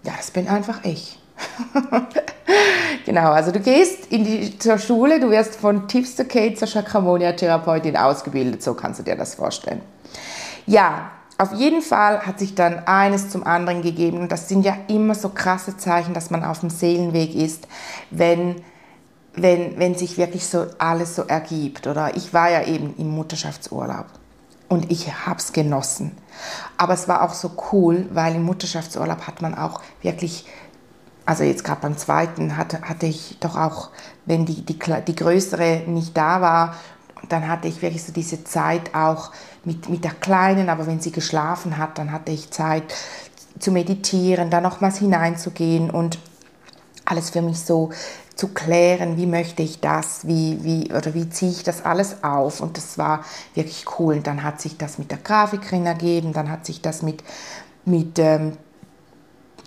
ja, 0.05 0.13
das 0.17 0.31
bin 0.31 0.49
einfach 0.49 0.85
ich. 0.85 1.19
genau, 3.07 3.31
also 3.31 3.53
du 3.53 3.61
gehst 3.61 4.07
in 4.11 4.25
die, 4.25 4.59
zur 4.59 4.79
Schule, 4.79 5.21
du 5.21 5.31
wirst 5.31 5.57
von 5.57 5.89
Tipster 5.89 6.25
Kate 6.25 6.55
zur 6.55 6.69
Chakramonia-Therapeutin 6.69 7.97
ausgebildet, 7.97 8.63
so 8.63 8.75
kannst 8.75 9.01
du 9.01 9.05
dir 9.05 9.17
das 9.17 9.35
vorstellen. 9.35 9.81
Ja, 10.67 11.11
auf 11.39 11.53
jeden 11.55 11.83
Fall 11.83 12.25
hat 12.25 12.39
sich 12.39 12.55
dann 12.55 12.87
eines 12.87 13.31
zum 13.31 13.45
anderen 13.45 13.83
gegeben 13.83 14.21
und 14.21 14.31
das 14.31 14.49
sind 14.49 14.65
ja 14.65 14.77
immer 14.89 15.15
so 15.15 15.31
krasse 15.31 15.77
Zeichen, 15.77 16.15
dass 16.15 16.31
man 16.31 16.45
auf 16.45 16.61
dem 16.61 16.71
Seelenweg 16.71 17.35
ist, 17.35 17.67
wenn, 18.11 18.63
wenn, 19.35 19.79
wenn 19.79 19.97
sich 19.97 20.19
wirklich 20.19 20.47
so 20.47 20.67
alles 20.79 21.17
so 21.17 21.23
ergibt. 21.23 21.87
Oder 21.87 22.17
ich 22.17 22.33
war 22.33 22.51
ja 22.51 22.65
eben 22.65 22.95
im 22.97 23.09
Mutterschaftsurlaub 23.09 24.07
und 24.69 24.91
ich 24.93 25.27
habe 25.27 25.39
es 25.39 25.53
genossen. 25.53 26.13
Aber 26.77 26.95
es 26.95 27.09
war 27.09 27.23
auch 27.23 27.35
so 27.35 27.51
cool, 27.73 28.07
weil 28.13 28.37
im 28.37 28.45
Mutterschaftsurlaub 28.45 29.27
hat 29.27 29.43
man 29.43 29.55
auch 29.55 29.81
wirklich 30.01 30.47
also 31.25 31.45
jetzt 31.45 31.65
gerade 31.65 31.81
beim 31.81 31.97
zweiten 31.97 32.57
hatte, 32.57 32.81
hatte 32.83 33.07
ich 33.07 33.37
doch 33.41 33.57
auch, 33.57 33.91
wenn 34.27 34.45
die, 34.47 34.63
die, 34.65 34.79
die 34.79 35.15
größere 35.15 35.83
nicht 35.87 36.17
da 36.17 36.41
war, 36.41 36.77
dann 37.29 37.49
hatte 37.49 37.69
ich 37.69 37.83
wirklich 37.83 38.03
so 38.03 38.13
diese 38.13 38.45
Zeit 38.45 38.95
auch 38.95 39.31
mit, 39.65 39.89
mit 39.89 40.05
der 40.05 40.13
Kleinen, 40.13 40.69
aber 40.69 40.87
wenn 40.87 41.01
sie 41.01 41.13
geschlafen 41.13 41.79
hat, 41.79 41.99
dann 41.99 42.11
hatte 42.11 42.33
ich 42.33 42.51
Zeit 42.51 42.83
zu 43.59 43.71
meditieren, 43.71 44.51
da 44.51 44.61
nochmals 44.61 44.99
hineinzugehen 44.99 45.91
und 45.91 46.19
alles 47.05 47.31
für 47.31 47.43
mich 47.43 47.61
so 47.61 47.91
zu 48.35 48.49
klären, 48.49 49.17
wie 49.17 49.27
möchte 49.27 49.63
ich 49.63 49.81
das, 49.81 50.27
wie, 50.27 50.65
wie, 50.65 50.93
oder 50.93 51.15
wie 51.15 51.29
ziehe 51.29 51.51
ich 51.51 51.63
das 51.63 51.85
alles 51.85 52.25
auf. 52.25 52.61
Und 52.61 52.77
das 52.77 52.99
war 52.99 53.25
wirklich 53.55 53.85
cool. 53.99 54.15
Und 54.15 54.27
dann 54.27 54.43
hat 54.43 54.61
sich 54.61 54.79
das 54.79 54.99
mit 54.99 55.11
der 55.11 55.19
Grafikerin 55.19 55.87
ergeben, 55.87 56.33
dann 56.33 56.51
hat 56.51 56.65
sich 56.67 56.81
das 56.81 57.03
mit, 57.03 57.23
mit 57.85 58.19
ähm, 58.19 58.57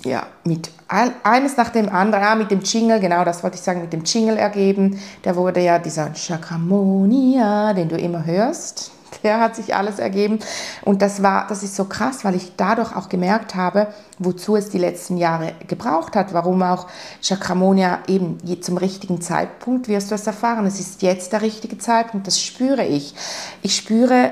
ja, 0.05 0.27
mit 0.43 0.71
eines 0.87 1.57
nach 1.57 1.69
dem 1.69 1.89
anderen, 1.89 2.23
ah, 2.23 2.35
mit 2.35 2.51
dem 2.51 2.61
Jingle, 2.61 2.99
genau 2.99 3.25
das 3.25 3.43
wollte 3.43 3.57
ich 3.57 3.63
sagen, 3.63 3.81
mit 3.81 3.91
dem 3.91 4.03
Jingle 4.03 4.37
ergeben. 4.37 4.99
Der 5.23 5.35
wurde 5.35 5.61
ja 5.61 5.79
dieser 5.79 6.13
Chakramonia, 6.13 7.73
den 7.73 7.89
du 7.89 7.97
immer 7.97 8.25
hörst. 8.25 8.91
seither 9.25 9.39
hat 9.39 9.55
sich 9.55 9.75
alles 9.75 9.99
ergeben. 9.99 10.39
Und 10.83 11.01
das 11.01 11.23
war, 11.23 11.47
das 11.47 11.63
ist 11.63 11.75
so 11.75 11.85
krass, 11.85 12.23
weil 12.23 12.35
ich 12.35 12.53
dadurch 12.57 12.95
auch 12.95 13.09
gemerkt 13.09 13.55
habe, 13.55 13.87
wozu 14.19 14.55
es 14.55 14.69
die 14.69 14.77
letzten 14.77 15.17
Jahre 15.17 15.53
gebraucht 15.67 16.15
hat, 16.15 16.33
warum 16.33 16.61
auch 16.61 16.87
Chakramonia 17.21 17.99
eben 18.07 18.37
zum 18.61 18.77
richtigen 18.77 19.21
Zeitpunkt 19.21 19.87
wirst 19.87 20.11
du 20.11 20.15
es 20.15 20.27
erfahren. 20.27 20.65
Es 20.65 20.79
ist 20.79 21.01
jetzt 21.01 21.33
der 21.33 21.41
richtige 21.41 21.77
Zeitpunkt, 21.77 22.27
das 22.27 22.41
spüre 22.41 22.85
ich. 22.85 23.13
Ich 23.61 23.75
spüre, 23.75 24.31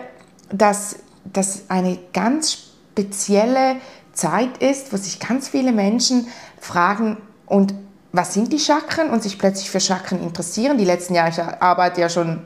dass 0.51 0.97
das 1.25 1.63
eine 1.69 1.97
ganz 2.13 2.53
spezielle 2.53 3.77
Zeit 4.13 4.57
ist, 4.59 4.93
wo 4.93 4.97
sich 4.97 5.19
ganz 5.19 5.49
viele 5.49 5.71
Menschen 5.71 6.27
fragen, 6.59 7.17
und 7.45 7.73
was 8.11 8.33
sind 8.33 8.53
die 8.53 8.59
Chakren 8.59 9.09
und 9.09 9.21
sich 9.21 9.37
plötzlich 9.37 9.69
für 9.69 9.79
Chakren 9.79 10.21
interessieren. 10.23 10.77
Die 10.77 10.85
letzten 10.85 11.13
Jahre, 11.13 11.29
ich 11.29 11.39
arbeite 11.39 12.01
ja 12.01 12.09
schon 12.09 12.41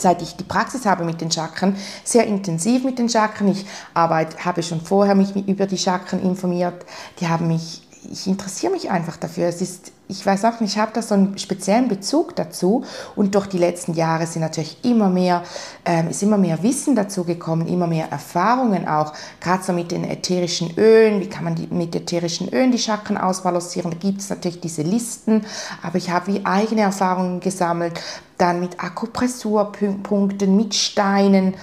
seit 0.00 0.22
ich 0.22 0.36
die 0.36 0.44
Praxis 0.44 0.86
habe 0.86 1.04
mit 1.04 1.20
den 1.20 1.30
Chakren, 1.30 1.76
sehr 2.04 2.26
intensiv 2.26 2.84
mit 2.84 2.98
den 2.98 3.08
Chakren. 3.08 3.48
Ich 3.48 3.66
arbeite, 3.94 4.44
habe 4.44 4.62
schon 4.62 4.80
vorher 4.80 5.14
mich 5.14 5.36
über 5.36 5.66
die 5.66 5.78
Chakren 5.78 6.22
informiert. 6.22 6.84
Die 7.20 7.28
haben 7.28 7.48
mich 7.48 7.79
ich 8.08 8.26
interessiere 8.26 8.72
mich 8.72 8.90
einfach 8.90 9.16
dafür. 9.16 9.46
Es 9.46 9.60
ist, 9.60 9.92
ich 10.08 10.24
weiß 10.24 10.44
auch 10.44 10.60
nicht, 10.60 10.72
ich 10.72 10.78
habe 10.78 10.92
da 10.94 11.02
so 11.02 11.14
einen 11.14 11.38
speziellen 11.38 11.88
Bezug 11.88 12.34
dazu. 12.34 12.84
Und 13.14 13.34
durch 13.34 13.46
die 13.46 13.58
letzten 13.58 13.94
Jahre 13.94 14.26
sind 14.26 14.42
natürlich 14.42 14.82
immer 14.84 15.08
mehr, 15.08 15.42
ähm, 15.84 16.08
ist 16.08 16.22
immer 16.22 16.38
mehr 16.38 16.62
Wissen 16.62 16.94
dazu 16.94 17.24
gekommen, 17.24 17.66
immer 17.68 17.86
mehr 17.86 18.10
Erfahrungen 18.10 18.88
auch, 18.88 19.12
gerade 19.40 19.62
so 19.62 19.72
mit 19.72 19.90
den 19.90 20.04
ätherischen 20.04 20.76
Ölen, 20.78 21.20
wie 21.20 21.28
kann 21.28 21.44
man 21.44 21.54
die, 21.54 21.66
mit 21.66 21.94
ätherischen 21.94 22.48
Ölen 22.48 22.72
die 22.72 22.78
Chakren 22.78 23.18
ausbalancieren, 23.18 23.90
da 23.90 23.98
gibt 23.98 24.20
es 24.20 24.30
natürlich 24.30 24.60
diese 24.60 24.82
Listen, 24.82 25.44
aber 25.82 25.96
ich 25.96 26.10
habe 26.10 26.32
wie 26.32 26.46
eigene 26.46 26.82
Erfahrungen 26.82 27.40
gesammelt, 27.40 28.00
dann 28.38 28.60
mit 28.60 28.82
Akupressurpunkten, 28.82 30.56
mit 30.56 30.74
Steinen, 30.74 31.54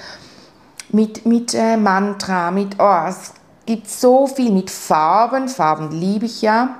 mit, 0.89 1.25
mit 1.25 1.53
äh, 1.53 1.77
Mantra, 1.77 2.51
mit, 2.51 2.75
oh, 2.79 3.07
es 3.07 3.33
gibt 3.67 3.87
so 3.87 4.25
viel 4.25 4.51
mit 4.51 4.71
Farben. 4.71 5.47
Farben 5.47 5.91
liebe 5.91 6.25
ich 6.25 6.41
ja. 6.41 6.79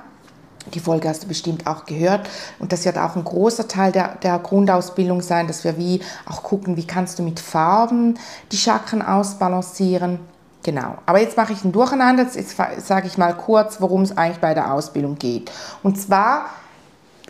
Die 0.74 0.80
Folge 0.80 1.08
hast 1.08 1.22
du 1.22 1.28
bestimmt 1.28 1.66
auch 1.66 1.84
gehört. 1.86 2.28
Und 2.58 2.72
das 2.72 2.84
wird 2.84 2.98
auch 2.98 3.14
ein 3.14 3.24
großer 3.24 3.68
Teil 3.68 3.92
der, 3.92 4.16
der 4.16 4.38
Grundausbildung 4.38 5.22
sein, 5.22 5.46
dass 5.46 5.64
wir 5.64 5.78
wie 5.78 6.00
auch 6.26 6.42
gucken, 6.42 6.76
wie 6.76 6.86
kannst 6.86 7.18
du 7.18 7.22
mit 7.22 7.38
Farben 7.40 8.18
die 8.50 8.56
Chakren 8.56 9.02
ausbalancieren. 9.02 10.18
Genau. 10.64 10.96
Aber 11.06 11.20
jetzt 11.20 11.36
mache 11.36 11.52
ich 11.52 11.64
ein 11.64 11.72
Durcheinander. 11.72 12.24
Jetzt 12.24 12.56
sage 12.56 13.06
ich 13.06 13.16
mal 13.16 13.34
kurz, 13.34 13.80
worum 13.80 14.02
es 14.02 14.16
eigentlich 14.16 14.40
bei 14.40 14.54
der 14.54 14.72
Ausbildung 14.72 15.16
geht. 15.16 15.50
Und 15.82 16.00
zwar 16.00 16.46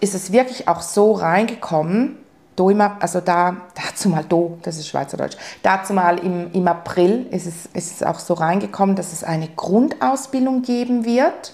ist 0.01 0.15
es 0.15 0.33
wirklich 0.33 0.69
auch 0.69 0.81
so 0.81 1.13
reingekommen, 1.13 2.17
do 2.59 2.71
im, 2.71 2.81
also 2.81 3.21
da, 3.21 3.57
dazu 3.75 4.09
mal 4.09 4.25
do, 4.25 4.59
das 4.63 4.79
ist 4.79 4.89
Schweizerdeutsch, 4.89 5.37
dazu 5.63 5.93
mal 5.93 6.19
im, 6.19 6.53
im 6.53 6.67
April 6.69 7.27
ist 7.31 7.47
es, 7.47 7.67
ist 7.73 7.93
es 7.93 8.03
auch 8.03 8.19
so 8.19 8.35
reingekommen, 8.35 8.97
dass 8.97 9.13
es 9.13 9.25
eine 9.25 9.49
Grundausbildung 9.49 10.63
geben 10.63 11.05
wird. 11.05 11.53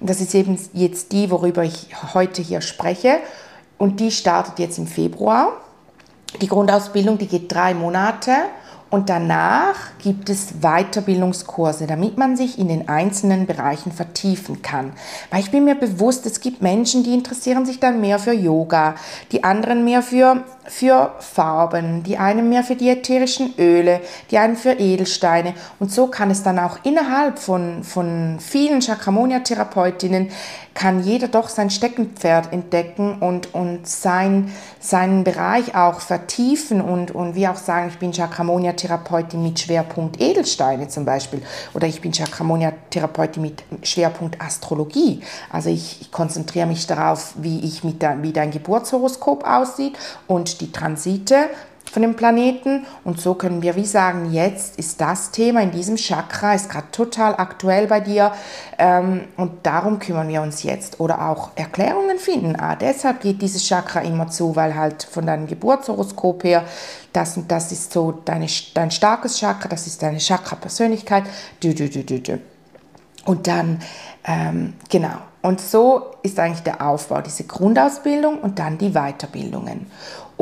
Das 0.00 0.20
ist 0.20 0.34
eben 0.34 0.58
jetzt 0.72 1.12
die, 1.12 1.30
worüber 1.30 1.62
ich 1.62 1.88
heute 2.14 2.42
hier 2.42 2.60
spreche. 2.60 3.18
Und 3.78 4.00
die 4.00 4.10
startet 4.10 4.58
jetzt 4.58 4.78
im 4.78 4.86
Februar. 4.86 5.52
Die 6.40 6.48
Grundausbildung, 6.48 7.18
die 7.18 7.28
geht 7.28 7.52
drei 7.52 7.74
Monate 7.74 8.32
und 8.92 9.08
danach 9.08 9.76
gibt 10.02 10.28
es 10.28 10.60
Weiterbildungskurse, 10.60 11.86
damit 11.86 12.18
man 12.18 12.36
sich 12.36 12.58
in 12.58 12.68
den 12.68 12.90
einzelnen 12.90 13.46
Bereichen 13.46 13.90
vertiefen 13.90 14.60
kann. 14.60 14.92
Weil 15.30 15.40
ich 15.40 15.50
bin 15.50 15.64
mir 15.64 15.76
bewusst, 15.76 16.26
es 16.26 16.40
gibt 16.40 16.60
Menschen, 16.60 17.02
die 17.02 17.14
interessieren 17.14 17.64
sich 17.64 17.80
dann 17.80 18.02
mehr 18.02 18.18
für 18.18 18.34
Yoga, 18.34 18.94
die 19.32 19.44
anderen 19.44 19.86
mehr 19.86 20.02
für, 20.02 20.44
für 20.66 21.12
Farben, 21.20 22.02
die 22.02 22.18
einen 22.18 22.50
mehr 22.50 22.64
für 22.64 22.76
die 22.76 22.90
ätherischen 22.90 23.54
Öle, 23.58 24.02
die 24.30 24.36
einen 24.36 24.56
für 24.56 24.72
Edelsteine. 24.72 25.54
Und 25.80 25.90
so 25.90 26.08
kann 26.08 26.30
es 26.30 26.42
dann 26.42 26.58
auch 26.58 26.78
innerhalb 26.82 27.38
von, 27.38 27.84
von 27.84 28.40
vielen 28.40 28.82
Chakramonia-Therapeutinnen 28.82 30.28
kann 30.74 31.02
jeder 31.02 31.28
doch 31.28 31.48
sein 31.48 31.70
Steckenpferd 31.70 32.52
entdecken 32.52 33.18
und, 33.20 33.54
und 33.54 33.86
sein, 33.86 34.52
seinen 34.80 35.24
Bereich 35.24 35.74
auch 35.74 36.00
vertiefen 36.00 36.80
und, 36.80 37.10
und 37.10 37.34
wie 37.34 37.46
auch 37.48 37.56
sagen, 37.56 37.88
ich 37.88 37.98
bin 37.98 38.12
Chakramonia-Therapeutin 38.12 39.42
mit 39.42 39.60
Schwerpunkt 39.60 40.20
Edelsteine 40.20 40.88
zum 40.88 41.04
Beispiel 41.04 41.42
oder 41.74 41.86
ich 41.86 42.00
bin 42.00 42.12
Chakramonia-Therapeutin 42.12 43.42
mit 43.42 43.62
Schwerpunkt 43.82 44.40
Astrologie. 44.40 45.22
Also 45.50 45.70
ich, 45.70 46.00
ich 46.00 46.10
konzentriere 46.10 46.66
mich 46.66 46.86
darauf, 46.86 47.34
wie, 47.36 47.60
ich 47.60 47.84
mit 47.84 48.02
der, 48.02 48.22
wie 48.22 48.32
dein 48.32 48.50
Geburtshoroskop 48.50 49.44
aussieht 49.44 49.98
und 50.26 50.60
die 50.60 50.72
Transite 50.72 51.48
von 51.92 52.00
dem 52.02 52.16
Planeten. 52.16 52.86
Und 53.04 53.20
so 53.20 53.34
können 53.34 53.60
wir 53.60 53.76
wie 53.76 53.84
sagen, 53.84 54.32
jetzt 54.32 54.78
ist 54.78 55.00
das 55.00 55.30
Thema 55.30 55.60
in 55.60 55.70
diesem 55.70 55.96
Chakra, 55.96 56.54
ist 56.54 56.70
gerade 56.70 56.90
total 56.90 57.34
aktuell 57.36 57.86
bei 57.86 58.00
dir. 58.00 58.32
Ähm, 58.78 59.28
und 59.36 59.66
darum 59.66 59.98
kümmern 59.98 60.28
wir 60.28 60.40
uns 60.40 60.62
jetzt. 60.62 61.00
Oder 61.00 61.28
auch 61.28 61.50
Erklärungen 61.54 62.18
finden. 62.18 62.56
Ah, 62.58 62.76
deshalb 62.76 63.20
geht 63.20 63.42
dieses 63.42 63.62
Chakra 63.64 64.00
immer 64.00 64.28
zu, 64.28 64.56
weil 64.56 64.74
halt 64.74 65.02
von 65.02 65.26
deinem 65.26 65.46
Geburtshoroskop 65.46 66.44
her, 66.44 66.64
das 67.12 67.36
und 67.36 67.52
das 67.52 67.70
ist 67.72 67.92
so 67.92 68.12
deine, 68.12 68.46
dein 68.72 68.90
starkes 68.90 69.38
Chakra, 69.38 69.68
das 69.68 69.86
ist 69.86 70.02
deine 70.02 70.18
Chakra-Persönlichkeit. 70.18 71.24
Und 73.24 73.46
dann, 73.46 73.80
ähm, 74.24 74.74
genau. 74.88 75.18
Und 75.42 75.60
so 75.60 76.12
ist 76.22 76.38
eigentlich 76.38 76.62
der 76.62 76.86
Aufbau, 76.86 77.20
diese 77.20 77.44
Grundausbildung 77.44 78.38
und 78.38 78.60
dann 78.60 78.78
die 78.78 78.90
Weiterbildungen. 78.90 79.90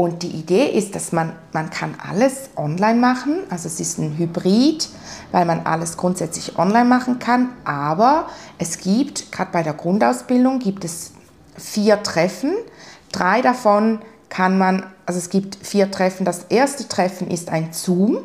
Und 0.01 0.23
die 0.23 0.29
Idee 0.29 0.65
ist, 0.65 0.95
dass 0.95 1.13
man, 1.13 1.35
man 1.53 1.69
kann 1.69 1.95
alles 2.03 2.49
online 2.57 2.99
machen, 2.99 3.41
also 3.51 3.67
es 3.67 3.81
ist 3.81 3.99
ein 3.99 4.17
Hybrid, 4.17 4.89
weil 5.31 5.45
man 5.45 5.67
alles 5.67 5.99
grundsätzlich 5.99 6.59
online 6.59 6.87
machen 6.87 7.19
kann, 7.19 7.51
aber 7.67 8.27
es 8.57 8.79
gibt, 8.79 9.31
gerade 9.31 9.53
bei 9.53 9.63
der 9.63 9.75
Grundausbildung, 9.75 10.59
gibt 10.59 10.87
es 10.87 11.13
vier 11.55 12.03
Treffen, 12.03 12.55
drei 13.13 13.43
davon 13.43 13.99
kann 14.31 14.57
man, 14.57 14.87
also 15.05 15.19
es 15.19 15.29
gibt 15.29 15.59
vier 15.61 15.91
Treffen, 15.91 16.25
das 16.25 16.45
erste 16.45 16.89
Treffen 16.89 17.31
ist 17.31 17.51
ein 17.51 17.75
Zoom, 17.75 18.21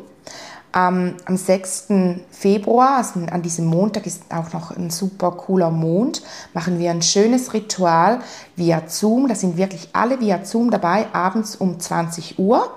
am 0.76 1.16
6. 1.26 1.86
Februar, 2.30 2.98
also 2.98 3.20
an 3.30 3.40
diesem 3.40 3.64
Montag 3.64 4.04
ist 4.04 4.24
auch 4.28 4.52
noch 4.52 4.76
ein 4.76 4.90
super 4.90 5.30
cooler 5.30 5.70
Mond, 5.70 6.22
machen 6.52 6.78
wir 6.78 6.90
ein 6.90 7.00
schönes 7.00 7.54
Ritual 7.54 8.20
via 8.56 8.82
Zoom. 8.86 9.26
Da 9.26 9.34
sind 9.34 9.56
wirklich 9.56 9.88
alle 9.94 10.20
via 10.20 10.44
Zoom 10.44 10.70
dabei, 10.70 11.06
abends 11.14 11.56
um 11.56 11.80
20 11.80 12.38
Uhr. 12.38 12.70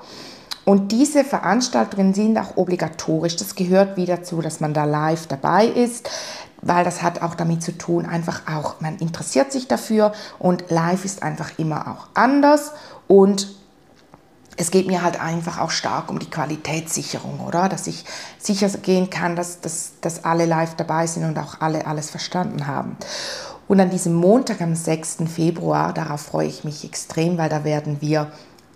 Und 0.63 0.93
diese 0.93 1.25
Veranstaltungen 1.25 2.13
sind 2.13 2.37
auch 2.37 2.55
obligatorisch. 2.55 3.35
Das 3.35 3.55
gehört 3.55 3.97
wieder 3.97 4.15
dazu, 4.15 4.41
dass 4.41 4.61
man 4.61 4.73
da 4.73 4.85
live 4.85 5.27
dabei 5.27 5.65
ist, 5.65 6.09
weil 6.61 6.85
das 6.85 7.01
hat 7.01 7.21
auch 7.21 7.35
damit 7.35 7.61
zu 7.63 7.77
tun, 7.77 8.05
einfach 8.05 8.43
auch, 8.47 8.79
man 8.79 8.97
interessiert 8.99 9.51
sich 9.51 9.67
dafür 9.67 10.13
und 10.37 10.69
live 10.69 11.03
ist 11.03 11.21
einfach 11.21 11.51
immer 11.57 11.87
auch 11.87 12.07
anders 12.13 12.71
und 13.07 13.58
es 14.59 14.71
geht 14.71 14.87
mir 14.87 15.01
halt 15.01 15.21
einfach 15.21 15.57
auch 15.57 15.71
stark 15.71 16.11
um 16.11 16.19
die 16.19 16.29
Qualitätssicherung, 16.29 17.39
oder? 17.39 17.69
Dass 17.69 17.87
ich 17.87 18.03
sicher 18.37 18.67
gehen 18.67 19.09
kann, 19.09 19.37
dass, 19.37 19.61
dass, 19.61 19.93
dass 20.01 20.25
alle 20.25 20.45
live 20.45 20.75
dabei 20.75 21.07
sind 21.07 21.23
und 21.23 21.39
auch 21.39 21.61
alle 21.61 21.87
alles 21.87 22.09
verstanden 22.09 22.67
haben. 22.67 22.97
Und 23.69 23.79
an 23.79 23.89
diesem 23.89 24.13
Montag, 24.13 24.59
am 24.59 24.75
6. 24.75 25.19
Februar, 25.33 25.93
darauf 25.93 26.21
freue 26.21 26.47
ich 26.47 26.65
mich 26.65 26.83
extrem, 26.83 27.37
weil 27.37 27.47
da 27.47 27.63
werden 27.63 28.01
wir 28.01 28.33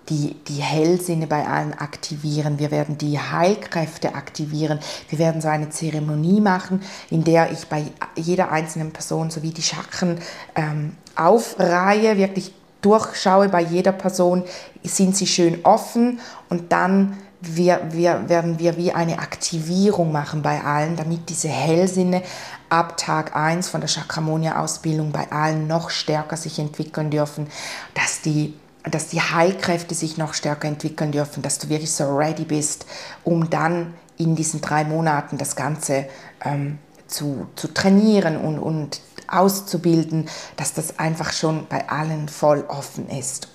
die, 0.08 0.36
die 0.48 0.62
Hellsinne 0.62 1.28
bei 1.28 1.46
allen 1.48 1.74
aktivieren. 1.74 2.60
Wir 2.60 2.72
werden 2.72 2.98
die 2.98 3.20
Heilkräfte 3.20 4.16
aktivieren. 4.16 4.80
Wir 5.10 5.20
werden 5.20 5.42
so 5.42 5.50
eine 5.50 5.70
Zeremonie 5.70 6.40
machen, 6.40 6.82
in 7.10 7.26
der 7.26 7.52
ich 7.52 7.68
bei 7.68 7.84
jeder 8.16 8.52
einzelnen 8.52 8.92
Person 8.92 9.32
sowie 9.32 9.52
die 9.52 9.62
Chakren 9.62 10.18
ähm, 10.56 10.96
aufreihe, 11.18 12.16
wirklich 12.18 12.54
durchschaue 12.84 13.50
bei 13.50 13.62
jeder 13.62 13.92
Person, 13.92 14.44
sind 14.84 15.16
sie 15.16 15.28
schön 15.28 15.64
offen 15.64 16.20
und 16.50 16.72
dann 16.72 17.18
wir, 17.42 17.82
wir, 17.92 18.30
werden 18.30 18.60
wir 18.60 18.78
wie 18.78 18.94
eine 18.94 19.20
Aktivierung 19.20 20.12
machen 20.12 20.42
bei 20.42 20.64
allen, 20.64 20.96
damit 20.96 21.30
diese 21.30 21.50
Hellsinne 21.50 22.24
ab 22.70 22.96
Tag 22.98 23.36
1 23.36 23.68
von 23.68 23.82
der 23.82 23.90
Chakramonia-Ausbildung 23.90 25.12
bei 25.12 25.32
allen 25.32 25.68
noch 25.68 25.90
stärker 25.90 26.38
sich 26.38 26.60
entwickeln 26.60 27.10
dürfen, 27.10 27.48
dass 27.96 28.22
die, 28.22 28.54
dass 28.90 29.08
die 29.08 29.22
Heilkräfte 29.22 29.94
sich 29.94 30.18
noch 30.18 30.34
stärker 30.34 30.68
entwickeln 30.68 31.12
dürfen, 31.12 31.44
dass 31.44 31.60
du 31.60 31.70
wirklich 31.70 31.92
so 31.92 32.16
ready 32.16 32.46
bist, 32.46 32.86
um 33.24 33.50
dann 33.50 33.94
in 34.18 34.36
diesen 34.36 34.62
drei 34.62 34.86
Monaten 34.86 35.38
das 35.38 35.56
Ganze 35.56 36.06
ähm, 36.46 36.80
zu, 37.08 37.48
zu 37.56 37.74
trainieren 37.74 38.38
und, 38.38 38.60
und 38.60 39.02
auszubilden, 39.36 40.30
dass 40.56 40.74
das 40.74 41.00
einfach 41.00 41.32
schon 41.34 41.68
bei 41.68 41.90
allen 41.90 42.30
voll 42.30 42.66
offen 42.68 43.10
ist. 43.10 43.48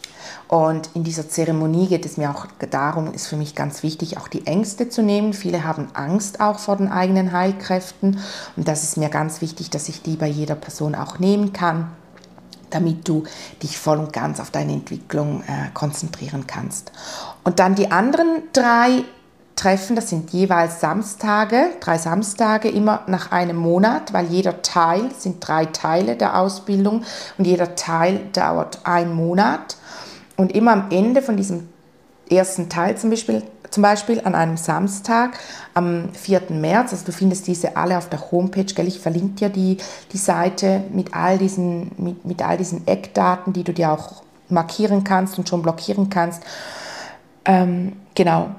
Und 0.47 0.91
in 0.95 1.05
dieser 1.05 1.29
Zeremonie 1.29 1.89
geht 1.89 2.07
es 2.07 2.17
mir 2.17 2.31
auch 2.31 2.47
darum, 2.71 3.13
ist 3.13 3.27
für 3.27 3.37
mich 3.37 3.55
ganz 3.55 3.83
wichtig, 3.83 4.19
auch 4.19 4.29
die 4.29 4.47
Ängste 4.47 4.89
zu 4.89 5.03
nehmen. 5.03 5.33
Viele 5.33 5.65
haben 5.65 5.89
Angst 5.95 6.41
auch 6.41 6.59
vor 6.59 6.77
den 6.77 6.91
eigenen 6.91 7.33
Heilkräften 7.33 8.19
und 8.57 8.67
das 8.67 8.83
ist 8.83 8.97
mir 8.97 9.11
ganz 9.11 9.41
wichtig, 9.41 9.71
dass 9.71 9.89
ich 9.89 10.03
die 10.03 10.17
bei 10.17 10.27
jeder 10.27 10.55
Person 10.55 10.95
auch 10.95 11.19
nehmen 11.19 11.53
kann 11.53 11.91
damit 12.71 13.09
du 13.09 13.25
dich 13.63 13.79
voll 13.79 13.99
und 13.99 14.13
ganz 14.13 14.41
auf 14.41 14.51
deine 14.51 14.73
Entwicklung 14.73 15.43
äh, 15.47 15.71
konzentrieren 15.73 16.47
kannst. 16.47 16.93
Und 17.43 17.61
dann 17.61 17.75
die 17.75 17.91
anderen 17.91 18.43
drei 18.53 19.05
Treffen, 19.59 19.97
das 19.97 20.09
sind 20.09 20.31
jeweils 20.31 20.81
Samstage, 20.81 21.71
drei 21.81 21.99
Samstage 21.99 22.69
immer 22.69 23.03
nach 23.09 23.33
einem 23.33 23.57
Monat, 23.57 24.13
weil 24.13 24.27
jeder 24.27 24.63
Teil 24.63 25.11
sind 25.19 25.47
drei 25.47 25.67
Teile 25.67 26.15
der 26.15 26.39
Ausbildung 26.39 27.03
und 27.37 27.45
jeder 27.45 27.75
Teil 27.75 28.21
dauert 28.33 28.87
einen 28.87 29.13
Monat. 29.13 29.77
Und 30.37 30.53
immer 30.53 30.73
am 30.73 30.87
Ende 30.91 31.23
von 31.23 31.37
diesem 31.37 31.69
ersten 32.31 32.69
Teil 32.69 32.97
zum 32.97 33.11
Beispiel, 33.11 33.43
zum 33.71 33.83
Beispiel 33.83 34.21
an 34.23 34.37
einem 34.37 34.57
Samstag 34.57 35.37
am 35.75 36.11
4. 36.13 36.43
März, 36.51 36.93
also 36.93 37.07
du 37.07 37.13
findest 37.13 37.49
diese 37.49 37.77
alle 37.77 37.99
auf 37.99 38.09
der 38.09 38.31
Homepage, 38.31 38.63
gell? 38.63 38.87
ich 38.87 39.01
verlinke 39.01 39.35
dir 39.35 39.49
die, 39.49 39.79
die 40.13 40.19
Seite 40.19 40.85
mit 40.93 41.15
all, 41.15 41.37
diesen, 41.37 41.91
mit, 41.97 42.25
mit 42.25 42.43
all 42.43 42.59
diesen 42.59 42.87
Eckdaten, 42.87 43.53
die 43.53 43.65
du 43.65 43.73
dir 43.73 43.91
auch 43.91 44.23
markieren 44.49 45.03
kannst 45.03 45.37
und 45.37 45.49
schon 45.49 45.63
blockieren 45.63 46.11
kannst. 46.11 46.45
Ähm, 47.45 47.95
genau, 48.15 48.51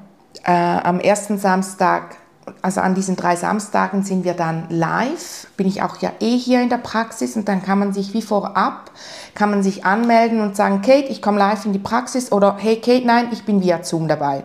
äh, 0.43 0.51
am 0.51 1.00
ersten 1.00 1.38
Samstag 1.38 2.17
also 2.62 2.81
an 2.81 2.96
diesen 2.96 3.15
drei 3.15 3.36
Samstagen 3.36 4.03
sind 4.03 4.24
wir 4.24 4.34
dann 4.34 4.65
live, 4.69 5.48
bin 5.58 5.67
ich 5.67 5.81
auch 5.81 5.98
ja 5.98 6.12
eh 6.19 6.38
hier 6.38 6.62
in 6.62 6.69
der 6.69 6.77
Praxis 6.77 7.36
und 7.36 7.48
dann 7.48 7.63
kann 7.63 7.79
man 7.79 7.93
sich 7.93 8.13
wie 8.13 8.22
vorab, 8.22 8.91
kann 9.36 9.50
man 9.50 9.63
sich 9.63 9.86
anmelden 9.86 10.41
und 10.41 10.55
sagen, 10.55 10.81
Kate, 10.81 11.08
ich 11.10 11.22
komme 11.22 11.39
live 11.39 11.65
in 11.65 11.74
die 11.74 11.79
Praxis 11.79 12.31
oder 12.31 12.58
hey 12.58 12.77
Kate, 12.77 13.05
nein, 13.05 13.29
ich 13.31 13.46
bin 13.46 13.62
via 13.62 13.84
Zoom 13.84 14.08
dabei. 14.08 14.43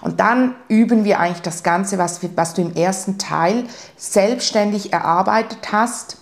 Und 0.00 0.20
dann 0.20 0.54
üben 0.68 1.04
wir 1.04 1.18
eigentlich 1.18 1.42
das 1.42 1.62
Ganze, 1.62 1.98
was, 1.98 2.20
was 2.36 2.54
du 2.54 2.62
im 2.62 2.74
ersten 2.74 3.18
Teil 3.18 3.64
selbstständig 3.96 4.92
erarbeitet 4.92 5.72
hast 5.72 6.18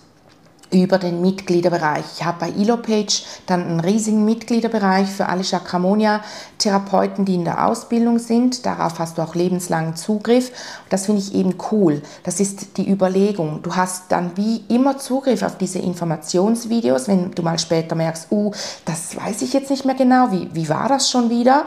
über 0.71 0.97
den 0.97 1.21
Mitgliederbereich. 1.21 2.03
Ich 2.17 2.25
habe 2.25 2.39
bei 2.39 2.49
EloPage 2.49 3.23
dann 3.45 3.63
einen 3.63 3.79
riesigen 3.79 4.25
Mitgliederbereich 4.25 5.07
für 5.07 5.27
alle 5.27 5.43
Chakramonia-Therapeuten, 5.43 7.25
die 7.25 7.35
in 7.35 7.45
der 7.45 7.65
Ausbildung 7.65 8.19
sind. 8.19 8.65
Darauf 8.65 8.99
hast 8.99 9.17
du 9.17 9.21
auch 9.21 9.35
lebenslangen 9.35 9.95
Zugriff. 9.95 10.51
Das 10.89 11.05
finde 11.05 11.21
ich 11.21 11.33
eben 11.33 11.55
cool. 11.71 12.01
Das 12.23 12.39
ist 12.39 12.77
die 12.77 12.89
Überlegung. 12.89 13.61
Du 13.63 13.75
hast 13.75 14.11
dann 14.11 14.31
wie 14.35 14.63
immer 14.67 14.97
Zugriff 14.97 15.41
auf 15.41 15.57
diese 15.57 15.79
Informationsvideos, 15.79 17.07
wenn 17.07 17.31
du 17.31 17.43
mal 17.43 17.59
später 17.59 17.95
merkst, 17.95 18.27
uh, 18.31 18.51
das 18.85 19.15
weiß 19.15 19.41
ich 19.43 19.53
jetzt 19.53 19.69
nicht 19.69 19.85
mehr 19.85 19.95
genau, 19.95 20.31
wie, 20.31 20.49
wie 20.53 20.67
war 20.69 20.89
das 20.89 21.09
schon 21.09 21.29
wieder? 21.29 21.65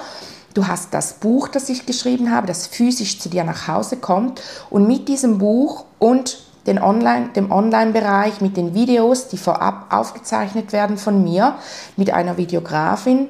Du 0.52 0.66
hast 0.66 0.92
das 0.92 1.14
Buch, 1.14 1.47
das 1.49 1.69
ich 1.69 1.87
geschrieben 1.87 2.33
habe, 2.33 2.49
das 2.49 2.66
physisch 2.66 3.21
zu 3.21 3.28
dir 3.28 3.45
nach 3.45 3.69
Hause 3.69 3.97
kommt 3.97 4.42
und 4.69 4.87
mit 4.87 5.09
diesem 5.09 5.38
Buch 5.38 5.85
und 5.99 6.38
den 6.67 6.81
Online, 6.81 7.31
dem 7.35 7.50
Online-Bereich 7.50 8.40
mit 8.40 8.57
den 8.57 8.75
Videos, 8.75 9.29
die 9.29 9.38
vorab 9.38 9.87
aufgezeichnet 9.90 10.73
werden 10.73 10.99
von 10.99 11.25
mir, 11.25 11.55
mit 11.97 12.12
einer 12.12 12.37
Videografin, 12.37 13.29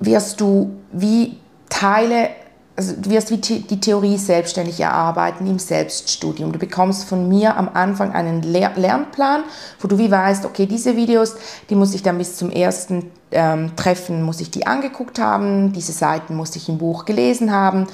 wirst 0.00 0.40
du 0.40 0.76
wie 0.92 1.38
Teile, 1.68 2.28
also 2.74 2.94
du 2.98 3.10
wirst 3.10 3.30
die 3.30 3.80
Theorie 3.80 4.16
selbstständig 4.16 4.80
erarbeiten 4.80 5.46
im 5.46 5.58
Selbststudium. 5.58 6.52
Du 6.52 6.58
bekommst 6.58 7.04
von 7.04 7.28
mir 7.28 7.56
am 7.56 7.68
Anfang 7.74 8.12
einen 8.12 8.42
Lernplan, 8.42 9.44
wo 9.78 9.88
du 9.88 9.98
wie 9.98 10.10
weißt, 10.10 10.46
okay, 10.46 10.66
diese 10.66 10.96
Videos, 10.96 11.34
die 11.68 11.74
muss 11.74 11.94
ich 11.94 12.02
dann 12.02 12.18
bis 12.18 12.36
zum 12.36 12.50
ersten 12.50 13.10
ähm, 13.32 13.74
Treffen 13.76 14.22
muss 14.22 14.40
ich 14.40 14.50
die 14.50 14.66
angeguckt 14.66 15.18
haben, 15.18 15.72
diese 15.72 15.92
Seiten 15.92 16.36
muss 16.36 16.54
ich 16.54 16.68
im 16.68 16.78
Buch 16.78 17.04
gelesen 17.04 17.50
haben. 17.50 17.86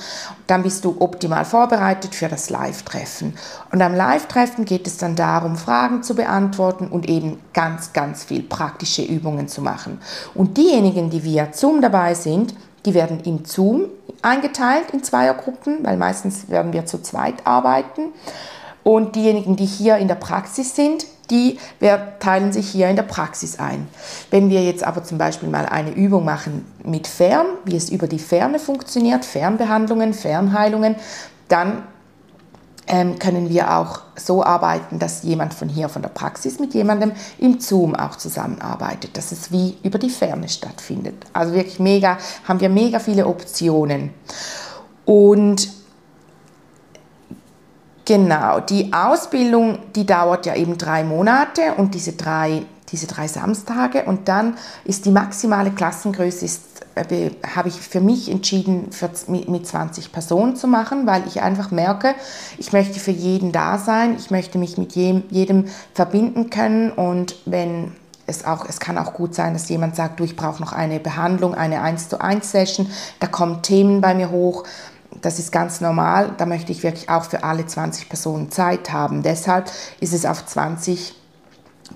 Dann 0.47 0.63
bist 0.63 0.85
du 0.85 0.97
optimal 0.99 1.45
vorbereitet 1.45 2.15
für 2.15 2.29
das 2.29 2.51
Live-Treffen. 2.51 3.35
Und 3.73 3.81
am 3.81 3.95
Live-Treffen 3.95 4.65
geht 4.65 4.87
es 4.87 4.99
dann 4.99 5.17
darum, 5.17 5.57
Fragen 5.57 6.03
zu 6.03 6.15
beantworten 6.15 6.89
und 6.89 7.09
eben 7.09 7.39
ganz, 7.53 7.93
ganz 7.93 8.25
viel 8.25 8.43
praktische 8.43 9.03
Übungen 9.03 9.49
zu 9.49 9.63
machen. 9.63 10.01
Und 10.35 10.57
diejenigen, 10.57 11.11
die 11.11 11.25
via 11.25 11.49
Zoom 11.53 11.81
dabei 11.81 12.15
sind, 12.15 12.55
die 12.85 12.95
werden 12.95 13.21
im 13.21 13.45
Zoom 13.45 13.87
eingeteilt 14.23 14.91
in 14.93 15.03
Zweiergruppen, 15.03 15.85
weil 15.85 15.97
meistens 15.97 16.49
werden 16.49 16.73
wir 16.73 16.87
zu 16.87 17.03
zweit 17.03 17.47
arbeiten. 17.47 18.13
Und 18.85 19.17
diejenigen, 19.17 19.57
die 19.57 19.67
hier 19.67 19.97
in 19.99 20.09
der 20.09 20.15
Praxis 20.15 20.75
sind, 20.75 21.07
die 21.31 21.59
teilen 22.21 22.53
sich 22.53 22.71
hier 22.71 22.89
in 22.89 22.97
der 22.97 23.03
Praxis 23.03 23.59
ein. 23.59 23.87
Wenn 24.31 24.49
wir 24.49 24.65
jetzt 24.65 24.83
aber 24.83 25.05
zum 25.05 25.19
Beispiel 25.19 25.51
mal 25.51 25.67
eine 25.67 25.91
Übung 25.91 26.25
machen 26.25 26.65
mit 26.85 27.07
Fern, 27.07 27.47
wie 27.67 27.77
es 27.77 27.91
über 27.91 28.07
die 28.07 28.19
Ferne 28.19 28.59
funktioniert, 28.59 29.27
Fernbehandlungen, 29.27 30.15
Fernheilungen, 30.15 30.97
dann 31.49 31.83
können 33.19 33.51
wir 33.51 33.77
auch 33.77 34.01
so 34.17 34.43
arbeiten, 34.43 34.99
dass 34.99 35.23
jemand 35.23 35.55
von 35.55 35.69
hier 35.69 35.89
von 35.89 36.03
der 36.03 36.09
Praxis 36.09 36.59
mit 36.59 36.75
jemandem 36.75 37.13
im 37.39 37.61
Zoom 37.61 37.95
auch 37.95 38.17
zusammenarbeitet, 38.17 39.17
dass 39.17 39.31
es 39.31 39.53
wie 39.53 39.77
über 39.83 39.99
die 39.99 40.11
Ferne 40.11 40.49
stattfindet. 40.49 41.27
Also 41.33 41.53
wirklich 41.53 41.79
mega, 41.79 42.19
haben 42.47 42.61
wir 42.61 42.69
mega 42.69 42.99
viele 42.99 43.27
Optionen. 43.27 44.11
Und 45.05 45.69
Genau, 48.09 48.61
die 48.61 48.91
Ausbildung, 48.91 49.81
die 49.95 50.07
dauert 50.07 50.47
ja 50.47 50.55
eben 50.55 50.79
drei 50.79 51.05
Monate 51.05 51.75
und 51.77 51.95
diese 51.95 52.15
drei, 52.15 52.63
diese 52.93 53.07
drei 53.07 53.29
Samstage. 53.29 54.05
Und 54.05 54.29
dann 54.29 54.57
ist 54.85 55.05
die 55.05 55.11
maximale 55.11 55.71
Klassengröße, 55.71 56.45
ist, 56.45 56.63
äh, 56.95 57.31
habe 57.55 57.69
ich 57.69 57.75
für 57.75 58.01
mich 58.01 58.31
entschieden, 58.31 58.91
für, 58.91 59.11
mit 59.29 59.67
20 59.67 60.13
Personen 60.13 60.57
zu 60.57 60.67
machen, 60.67 61.07
weil 61.07 61.27
ich 61.27 61.43
einfach 61.43 61.71
merke, 61.71 62.15
ich 62.59 62.73
möchte 62.73 63.01
für 63.01 63.11
jeden 63.11 63.53
da 63.53 63.79
sein, 63.79 64.17
ich 64.19 64.31
möchte 64.31 64.59
mich 64.59 64.79
mit 64.79 64.93
jedem, 64.95 65.25
jedem 65.31 65.67
verbinden 65.95 66.51
können. 66.51 66.91
Und 66.91 67.37
wenn 67.47 67.93
es, 68.27 68.45
auch, 68.45 68.67
es 68.69 68.79
kann 68.79 68.99
auch 68.99 69.15
gut 69.15 69.35
sein, 69.35 69.55
dass 69.55 69.69
jemand 69.69 69.97
sagt, 69.97 70.21
du, 70.21 70.25
ich 70.25 70.37
brauche 70.37 70.63
noch 70.63 70.73
eine 70.73 71.01
Behandlung, 71.01 71.55
eine 71.55 71.83
1 71.83 72.09
zu 72.09 72.21
1 72.21 72.51
Session, 72.51 72.89
da 73.21 73.27
kommen 73.27 73.63
Themen 73.63 74.01
bei 74.01 74.15
mir 74.15 74.31
hoch. 74.31 74.65
Das 75.23 75.39
ist 75.39 75.51
ganz 75.51 75.81
normal. 75.81 76.33
Da 76.37 76.47
möchte 76.47 76.71
ich 76.71 76.83
wirklich 76.83 77.09
auch 77.09 77.25
für 77.25 77.43
alle 77.43 77.67
20 77.67 78.09
Personen 78.09 78.51
Zeit 78.51 78.93
haben. 78.93 79.23
Deshalb 79.23 79.71
ist 80.01 80.13
es 80.13 80.27
auf 80.27 80.45
20 80.45 81.18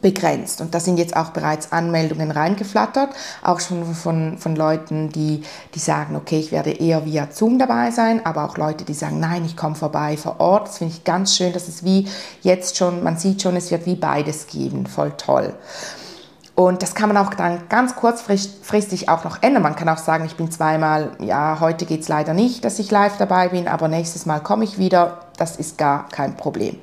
begrenzt. 0.00 0.60
Und 0.60 0.74
da 0.74 0.80
sind 0.80 0.96
jetzt 0.96 1.16
auch 1.16 1.30
bereits 1.30 1.72
Anmeldungen 1.72 2.30
reingeflattert, 2.30 3.10
auch 3.42 3.60
schon 3.60 3.94
von, 3.94 4.38
von 4.38 4.56
Leuten, 4.56 5.10
die, 5.10 5.42
die 5.74 5.78
sagen, 5.78 6.16
okay, 6.16 6.38
ich 6.38 6.52
werde 6.52 6.70
eher 6.70 7.04
via 7.04 7.28
Zoom 7.30 7.58
dabei 7.58 7.90
sein, 7.90 8.24
aber 8.24 8.44
auch 8.44 8.56
Leute, 8.56 8.84
die 8.84 8.94
sagen, 8.94 9.20
nein, 9.20 9.44
ich 9.44 9.56
komme 9.56 9.74
vorbei 9.74 10.16
vor 10.16 10.40
Ort. 10.40 10.68
Das 10.68 10.78
finde 10.78 10.94
ich 10.94 11.04
ganz 11.04 11.36
schön, 11.36 11.52
dass 11.52 11.68
es 11.68 11.84
wie 11.84 12.08
jetzt 12.42 12.76
schon, 12.76 13.02
man 13.02 13.16
sieht 13.16 13.42
schon, 13.42 13.56
es 13.56 13.70
wird 13.70 13.86
wie 13.86 13.96
beides 13.96 14.46
geben. 14.46 14.86
Voll 14.86 15.12
toll. 15.16 15.54
Und 16.54 16.82
das 16.82 16.94
kann 16.94 17.08
man 17.08 17.16
auch 17.16 17.32
dann 17.32 17.62
ganz 17.70 17.96
kurzfristig 17.96 19.08
auch 19.08 19.24
noch 19.24 19.42
ändern. 19.42 19.62
Man 19.62 19.74
kann 19.74 19.88
auch 19.88 19.98
sagen, 19.98 20.26
ich 20.26 20.36
bin 20.36 20.50
zweimal, 20.50 21.12
ja, 21.18 21.58
heute 21.60 21.86
geht 21.86 22.02
es 22.02 22.08
leider 22.08 22.34
nicht, 22.34 22.64
dass 22.64 22.78
ich 22.78 22.90
live 22.90 23.16
dabei 23.16 23.48
bin, 23.48 23.68
aber 23.68 23.88
nächstes 23.88 24.26
Mal 24.26 24.40
komme 24.40 24.64
ich 24.64 24.78
wieder. 24.78 25.18
Das 25.42 25.56
ist 25.56 25.76
gar 25.76 26.06
kein 26.08 26.36
Problem. 26.36 26.76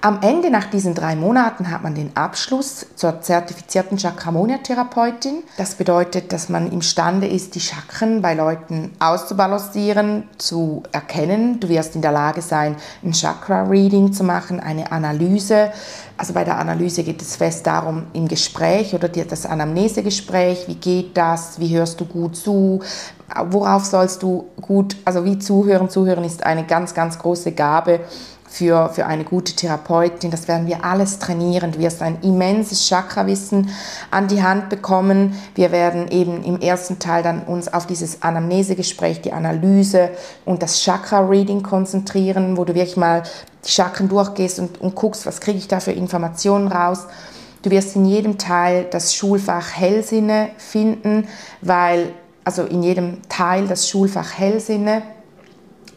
Am 0.00 0.22
Ende 0.22 0.50
nach 0.50 0.64
diesen 0.64 0.96
drei 0.96 1.14
Monaten 1.14 1.70
hat 1.70 1.84
man 1.84 1.94
den 1.94 2.16
Abschluss 2.16 2.84
zur 2.96 3.20
zertifizierten 3.20 3.96
Chakramonia-Therapeutin. 3.96 5.44
Das 5.56 5.76
bedeutet, 5.76 6.32
dass 6.32 6.48
man 6.48 6.72
imstande 6.72 7.28
ist, 7.28 7.54
die 7.54 7.60
Chakren 7.60 8.20
bei 8.20 8.34
Leuten 8.34 8.90
auszubalancieren, 8.98 10.24
zu 10.36 10.82
erkennen. 10.90 11.60
Du 11.60 11.68
wirst 11.68 11.94
in 11.94 12.02
der 12.02 12.10
Lage 12.10 12.42
sein, 12.42 12.74
ein 13.04 13.12
Chakra-Reading 13.12 14.12
zu 14.12 14.24
machen, 14.24 14.58
eine 14.58 14.90
Analyse. 14.90 15.70
Also 16.16 16.32
bei 16.32 16.42
der 16.42 16.58
Analyse 16.58 17.04
geht 17.04 17.22
es 17.22 17.36
fest 17.36 17.68
darum, 17.68 18.06
im 18.14 18.26
Gespräch 18.26 18.94
oder 18.94 19.08
das 19.08 19.46
Anamnesegespräch, 19.46 20.66
wie 20.66 20.74
geht 20.74 21.16
das, 21.16 21.60
wie 21.60 21.76
hörst 21.76 22.00
du 22.00 22.04
gut 22.04 22.34
zu, 22.34 22.80
worauf 23.50 23.84
sollst 23.84 24.22
du 24.22 24.46
gut, 24.60 24.96
also 25.04 25.24
wie 25.24 25.38
zuhören. 25.38 25.88
Zuhören 25.88 26.24
ist 26.24 26.44
eine 26.44 26.64
ganz, 26.64 26.94
ganz 26.94 27.18
große 27.18 27.52
Gabe 27.52 28.00
für, 28.52 28.90
für 28.90 29.06
eine 29.06 29.24
gute 29.24 29.54
Therapeutin. 29.54 30.30
Das 30.30 30.46
werden 30.46 30.66
wir 30.66 30.84
alles 30.84 31.18
trainieren. 31.18 31.72
Du 31.72 31.78
wirst 31.78 32.02
ein 32.02 32.18
immenses 32.20 32.86
Chakrawissen 32.86 33.70
an 34.10 34.28
die 34.28 34.42
Hand 34.42 34.68
bekommen. 34.68 35.34
Wir 35.54 35.72
werden 35.72 36.08
eben 36.08 36.44
im 36.44 36.60
ersten 36.60 36.98
Teil 36.98 37.22
dann 37.22 37.44
uns 37.44 37.72
auf 37.72 37.86
dieses 37.86 38.22
Anamnesegespräch, 38.22 39.22
die 39.22 39.32
Analyse 39.32 40.10
und 40.44 40.62
das 40.62 40.82
Chakra-Reading 40.82 41.62
konzentrieren, 41.62 42.58
wo 42.58 42.64
du 42.64 42.74
wirklich 42.74 42.98
mal 42.98 43.22
die 43.64 43.70
Chakren 43.70 44.08
durchgehst 44.08 44.58
und, 44.58 44.80
und 44.80 44.94
guckst, 44.94 45.24
was 45.24 45.40
kriege 45.40 45.56
ich 45.56 45.68
da 45.68 45.80
für 45.80 45.92
Informationen 45.92 46.68
raus. 46.68 47.06
Du 47.62 47.70
wirst 47.70 47.96
in 47.96 48.04
jedem 48.04 48.38
Teil 48.38 48.86
das 48.90 49.14
Schulfach 49.14 49.70
Hellsinne 49.74 50.50
finden, 50.58 51.28
weil, 51.60 52.08
also 52.44 52.64
in 52.64 52.82
jedem 52.82 53.22
Teil 53.28 53.66
das 53.66 53.88
Schulfach 53.88 54.36
Hellsinne, 54.36 55.02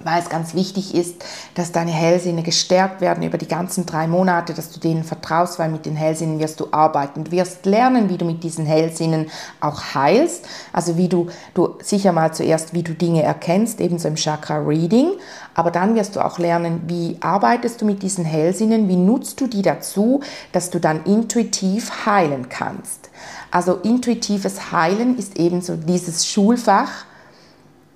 weil 0.06 0.22
es 0.22 0.30
ganz 0.30 0.54
wichtig 0.54 0.94
ist, 0.94 1.26
dass 1.56 1.72
deine 1.72 1.92
Hellsinne 1.92 2.44
gestärkt 2.44 3.02
werden 3.02 3.24
über 3.24 3.40
die 3.40 3.48
ganzen 3.48 3.88
drei 3.88 4.08
Monate, 4.08 4.54
dass 4.54 4.70
du 4.70 4.80
denen 4.80 5.04
vertraust, 5.04 5.58
weil 5.58 5.70
mit 5.70 5.86
den 5.88 5.96
Hellsinnen 5.96 6.40
wirst 6.40 6.60
du 6.60 6.68
arbeiten. 6.72 7.24
Du 7.24 7.32
wirst 7.32 7.66
lernen, 7.66 8.08
wie 8.08 8.18
du 8.18 8.26
mit 8.26 8.44
diesen 8.44 8.68
Hellsinnen 8.68 9.32
auch 9.60 9.96
heilst, 9.96 10.46
also 10.72 10.96
wie 10.96 11.10
du, 11.10 11.28
du 11.56 11.76
sicher 11.82 12.12
mal 12.12 12.32
zuerst, 12.34 12.74
wie 12.74 12.84
du 12.84 12.94
Dinge 12.94 13.24
erkennst, 13.24 13.82
ebenso 13.82 14.08
im 14.08 14.16
Chakra 14.16 14.60
Reading, 14.60 15.10
aber 15.56 15.72
dann 15.72 15.96
wirst 15.96 16.16
du 16.16 16.24
auch 16.24 16.38
lernen, 16.38 16.84
wie 16.86 17.18
arbeitest 17.22 17.82
du 17.82 17.86
mit 17.86 18.04
diesen 18.04 18.26
Hellsinnen, 18.26 18.88
wie 18.88 18.98
nutzt 18.98 19.42
du 19.42 19.48
die 19.48 19.64
dazu, 19.64 20.22
dass 20.52 20.70
du 20.70 20.80
dann 20.80 21.04
intuitiv 21.06 22.06
heilen 22.06 22.48
kannst. 22.50 23.10
Also 23.50 23.76
intuitives 23.78 24.72
Heilen 24.72 25.18
ist 25.18 25.40
ebenso 25.40 25.78
dieses 25.78 26.28
Schulfach, 26.28 27.06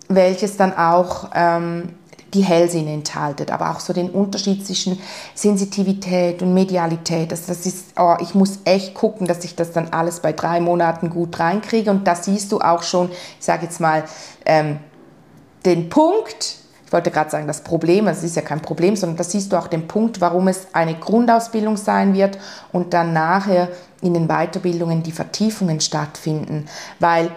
welches 0.08 0.58
dann 0.58 0.76
auch 0.76 1.30
ähm, 1.36 1.94
die 2.34 2.42
Hellsinne 2.42 2.94
enthalten, 2.94 3.50
aber 3.50 3.72
auch 3.72 3.80
so 3.80 3.94
den 3.94 4.10
Unterschied 4.10 4.66
zwischen 4.66 5.00
Sensitivität 5.34 6.42
und 6.42 6.54
Medialität. 6.54 7.32
Also 7.32 7.46
das 7.48 7.66
ist, 7.66 7.94
oh, 7.98 8.16
ich 8.20 8.36
muss 8.36 8.60
echt 8.66 8.94
gucken, 8.94 9.28
dass 9.28 9.44
ich 9.44 9.56
das 9.56 9.72
dann 9.72 9.90
alles 9.90 10.20
bei 10.20 10.34
drei 10.34 10.60
Monaten 10.60 11.10
gut 11.10 11.40
reinkriege. 11.40 11.90
Und 11.90 12.08
da 12.08 12.16
siehst 12.16 12.52
du 12.52 12.60
auch 12.60 12.84
schon, 12.84 13.10
ich 13.12 13.46
sage 13.46 13.64
jetzt 13.66 13.80
mal, 13.80 14.04
ähm, 14.46 14.80
den 15.66 15.90
Punkt, 15.90 16.58
ich 16.86 16.94
wollte 16.94 17.12
gerade 17.12 17.30
sagen, 17.30 17.48
das 17.48 17.62
Problem, 17.62 18.08
es 18.08 18.24
ist 18.24 18.36
ja 18.36 18.42
kein 18.42 18.62
Problem, 18.62 18.96
sondern 18.96 19.18
da 19.18 19.24
siehst 19.24 19.52
du 19.52 19.58
auch 19.58 19.68
den 19.68 19.88
Punkt, 19.88 20.22
warum 20.22 20.48
es 20.48 20.68
eine 20.74 20.96
Grundausbildung 20.96 21.78
sein 21.78 22.14
wird 22.14 22.40
und 22.72 22.94
dann 22.94 23.14
nachher 23.14 23.70
in 24.02 24.14
den 24.14 24.28
Weiterbildungen 24.28 25.04
die 25.04 25.12
Vertiefungen 25.12 25.82
stattfinden. 25.82 26.68
Weil 27.00 27.32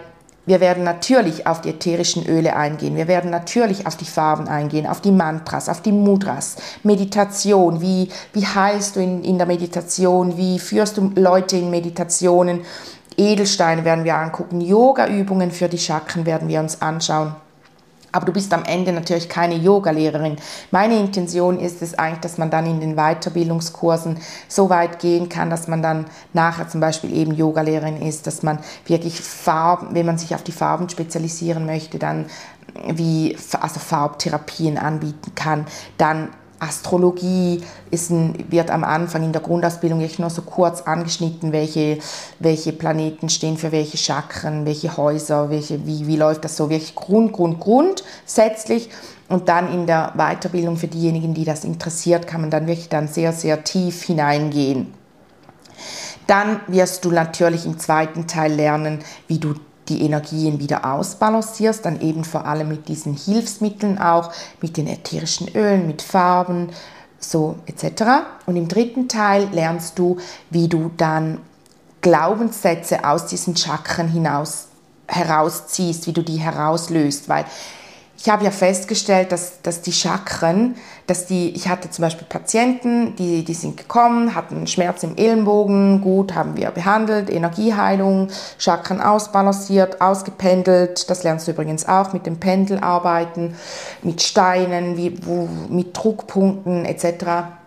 wir 0.45 0.59
werden 0.59 0.83
natürlich 0.83 1.47
auf 1.47 1.61
die 1.61 1.69
ätherischen 1.69 2.25
Öle 2.27 2.55
eingehen. 2.55 2.97
Wir 2.97 3.07
werden 3.07 3.31
natürlich 3.31 3.87
auf 3.87 3.95
die 3.95 4.05
Farben 4.05 4.49
eingehen, 4.49 4.85
auf 4.85 4.99
die 4.99 5.11
Mantras, 5.11 5.69
auf 5.69 5.81
die 5.81 5.93
Mudras, 5.93 6.57
Meditation. 6.83 7.79
Wie, 7.79 8.09
wie 8.33 8.45
heilst 8.45 8.97
du 8.97 8.99
in, 8.99 9.23
in 9.23 9.37
der 9.37 9.47
Meditation? 9.47 10.35
Wie 10.35 10.59
führst 10.59 10.97
du 10.97 11.11
Leute 11.15 11.55
in 11.55 11.69
Meditationen? 11.69 12.61
Edelsteine 13.15 13.85
werden 13.85 14.03
wir 14.03 14.17
angucken. 14.17 14.59
Yoga-Übungen 14.59 15.51
für 15.51 15.69
die 15.69 15.77
Chakren 15.77 16.25
werden 16.25 16.49
wir 16.49 16.59
uns 16.59 16.81
anschauen. 16.81 17.35
Aber 18.13 18.27
du 18.27 18.31
bist 18.31 18.53
am 18.53 18.63
Ende 18.63 18.93
natürlich 18.93 19.27
keine 19.27 19.55
Yogalehrerin. 19.55 20.37
Meine 20.71 20.99
Intention 20.99 21.59
ist 21.59 21.81
es 21.81 21.97
eigentlich, 21.97 22.21
dass 22.21 22.37
man 22.37 22.51
dann 22.51 22.67
in 22.67 22.79
den 22.79 22.95
Weiterbildungskursen 22.95 24.19
so 24.47 24.69
weit 24.69 24.99
gehen 24.99 25.29
kann, 25.29 25.49
dass 25.49 25.67
man 25.67 25.81
dann 25.81 26.05
nachher 26.31 26.69
zum 26.69 26.79
Beispiel 26.79 27.11
eben 27.11 27.33
Yogalehrerin 27.33 28.01
ist, 28.01 28.27
dass 28.27 28.43
man 28.43 28.59
wirklich 28.85 29.19
Farben, 29.19 29.95
wenn 29.95 30.05
man 30.05 30.19
sich 30.19 30.35
auf 30.35 30.43
die 30.43 30.51
Farben 30.51 30.87
spezialisieren 30.89 31.65
möchte, 31.65 31.97
dann 31.97 32.27
wie 32.87 33.35
also 33.59 33.79
Farbtherapien 33.79 34.77
anbieten 34.77 35.33
kann, 35.35 35.65
dann 35.97 36.29
Astrologie 36.59 37.61
ist 37.91 38.09
ein, 38.09 38.45
wird 38.49 38.71
am 38.71 38.83
Anfang 38.83 39.23
in 39.23 39.33
der 39.33 39.41
Grundausbildung 39.41 40.01
echt 40.01 40.19
nur 40.19 40.29
so 40.29 40.41
kurz 40.41 40.81
angeschnitten, 40.81 41.51
welche, 41.51 41.99
welche 42.39 42.71
Planeten 42.71 43.29
stehen 43.29 43.57
für 43.57 43.71
welche 43.71 43.97
Chakren, 43.97 44.65
welche 44.65 44.95
Häuser, 44.95 45.49
welche, 45.49 45.85
wie, 45.85 46.07
wie 46.07 46.15
läuft 46.15 46.45
das 46.45 46.55
so, 46.55 46.69
wirklich 46.69 46.95
Grund, 46.95 47.33
Grund, 47.33 47.59
grundsätzlich. 47.59 48.89
Und 49.29 49.49
dann 49.49 49.73
in 49.73 49.87
der 49.87 50.13
Weiterbildung 50.15 50.77
für 50.77 50.87
diejenigen, 50.87 51.33
die 51.33 51.45
das 51.45 51.63
interessiert, 51.63 52.27
kann 52.27 52.41
man 52.41 52.49
dann 52.49 52.67
wirklich 52.67 52.89
dann 52.89 53.07
sehr, 53.07 53.33
sehr 53.33 53.63
tief 53.63 54.03
hineingehen. 54.03 54.93
Dann 56.27 56.61
wirst 56.67 57.03
du 57.03 57.11
natürlich 57.11 57.65
im 57.65 57.79
zweiten 57.79 58.27
Teil 58.27 58.53
lernen, 58.53 58.99
wie 59.27 59.39
du 59.39 59.55
die 59.89 60.01
Energien 60.03 60.59
wieder 60.59 60.85
ausbalancierst, 60.85 61.85
dann 61.85 62.01
eben 62.01 62.23
vor 62.23 62.45
allem 62.45 62.69
mit 62.69 62.87
diesen 62.87 63.13
Hilfsmitteln 63.13 63.97
auch, 63.97 64.31
mit 64.61 64.77
den 64.77 64.87
ätherischen 64.87 65.49
Ölen, 65.55 65.87
mit 65.87 66.01
Farben, 66.01 66.69
so 67.19 67.55
etc. 67.65 68.03
Und 68.45 68.55
im 68.55 68.67
dritten 68.67 69.07
Teil 69.07 69.47
lernst 69.51 69.99
du, 69.99 70.17
wie 70.49 70.67
du 70.67 70.91
dann 70.97 71.39
Glaubenssätze 72.01 73.05
aus 73.05 73.27
diesen 73.27 73.55
Chakren 73.55 74.09
hinaus 74.09 74.67
herausziehst, 75.07 76.07
wie 76.07 76.13
du 76.13 76.21
die 76.21 76.37
herauslöst, 76.37 77.29
weil 77.29 77.45
ich 78.23 78.29
habe 78.29 78.45
ja 78.45 78.51
festgestellt, 78.51 79.33
dass, 79.33 79.61
dass 79.63 79.81
die 79.81 79.91
Chakren, 79.91 80.75
dass 81.07 81.25
die, 81.25 81.49
ich 81.49 81.67
hatte 81.67 81.89
zum 81.89 82.03
Beispiel 82.03 82.25
Patienten, 82.25 83.17
die, 83.17 83.43
die 83.43 83.53
sind 83.53 83.75
gekommen, 83.75 84.33
hatten 84.33 84.65
Schmerz 84.65 85.03
im 85.03 85.17
Ellenbogen, 85.17 85.99
gut, 85.99 86.33
haben 86.33 86.55
wir 86.55 86.71
behandelt, 86.71 87.29
Energieheilung, 87.29 88.29
Chakren 88.57 89.01
ausbalanciert, 89.01 89.99
ausgependelt, 89.99 91.09
das 91.09 91.23
lernst 91.23 91.49
du 91.49 91.51
übrigens 91.51 91.85
auch 91.85 92.13
mit 92.13 92.25
dem 92.25 92.39
Pendel 92.39 92.79
arbeiten, 92.79 93.57
mit 94.03 94.21
Steinen, 94.21 94.95
wie, 94.95 95.19
wo, 95.25 95.49
mit 95.67 95.89
Druckpunkten 95.91 96.85
etc 96.85 97.62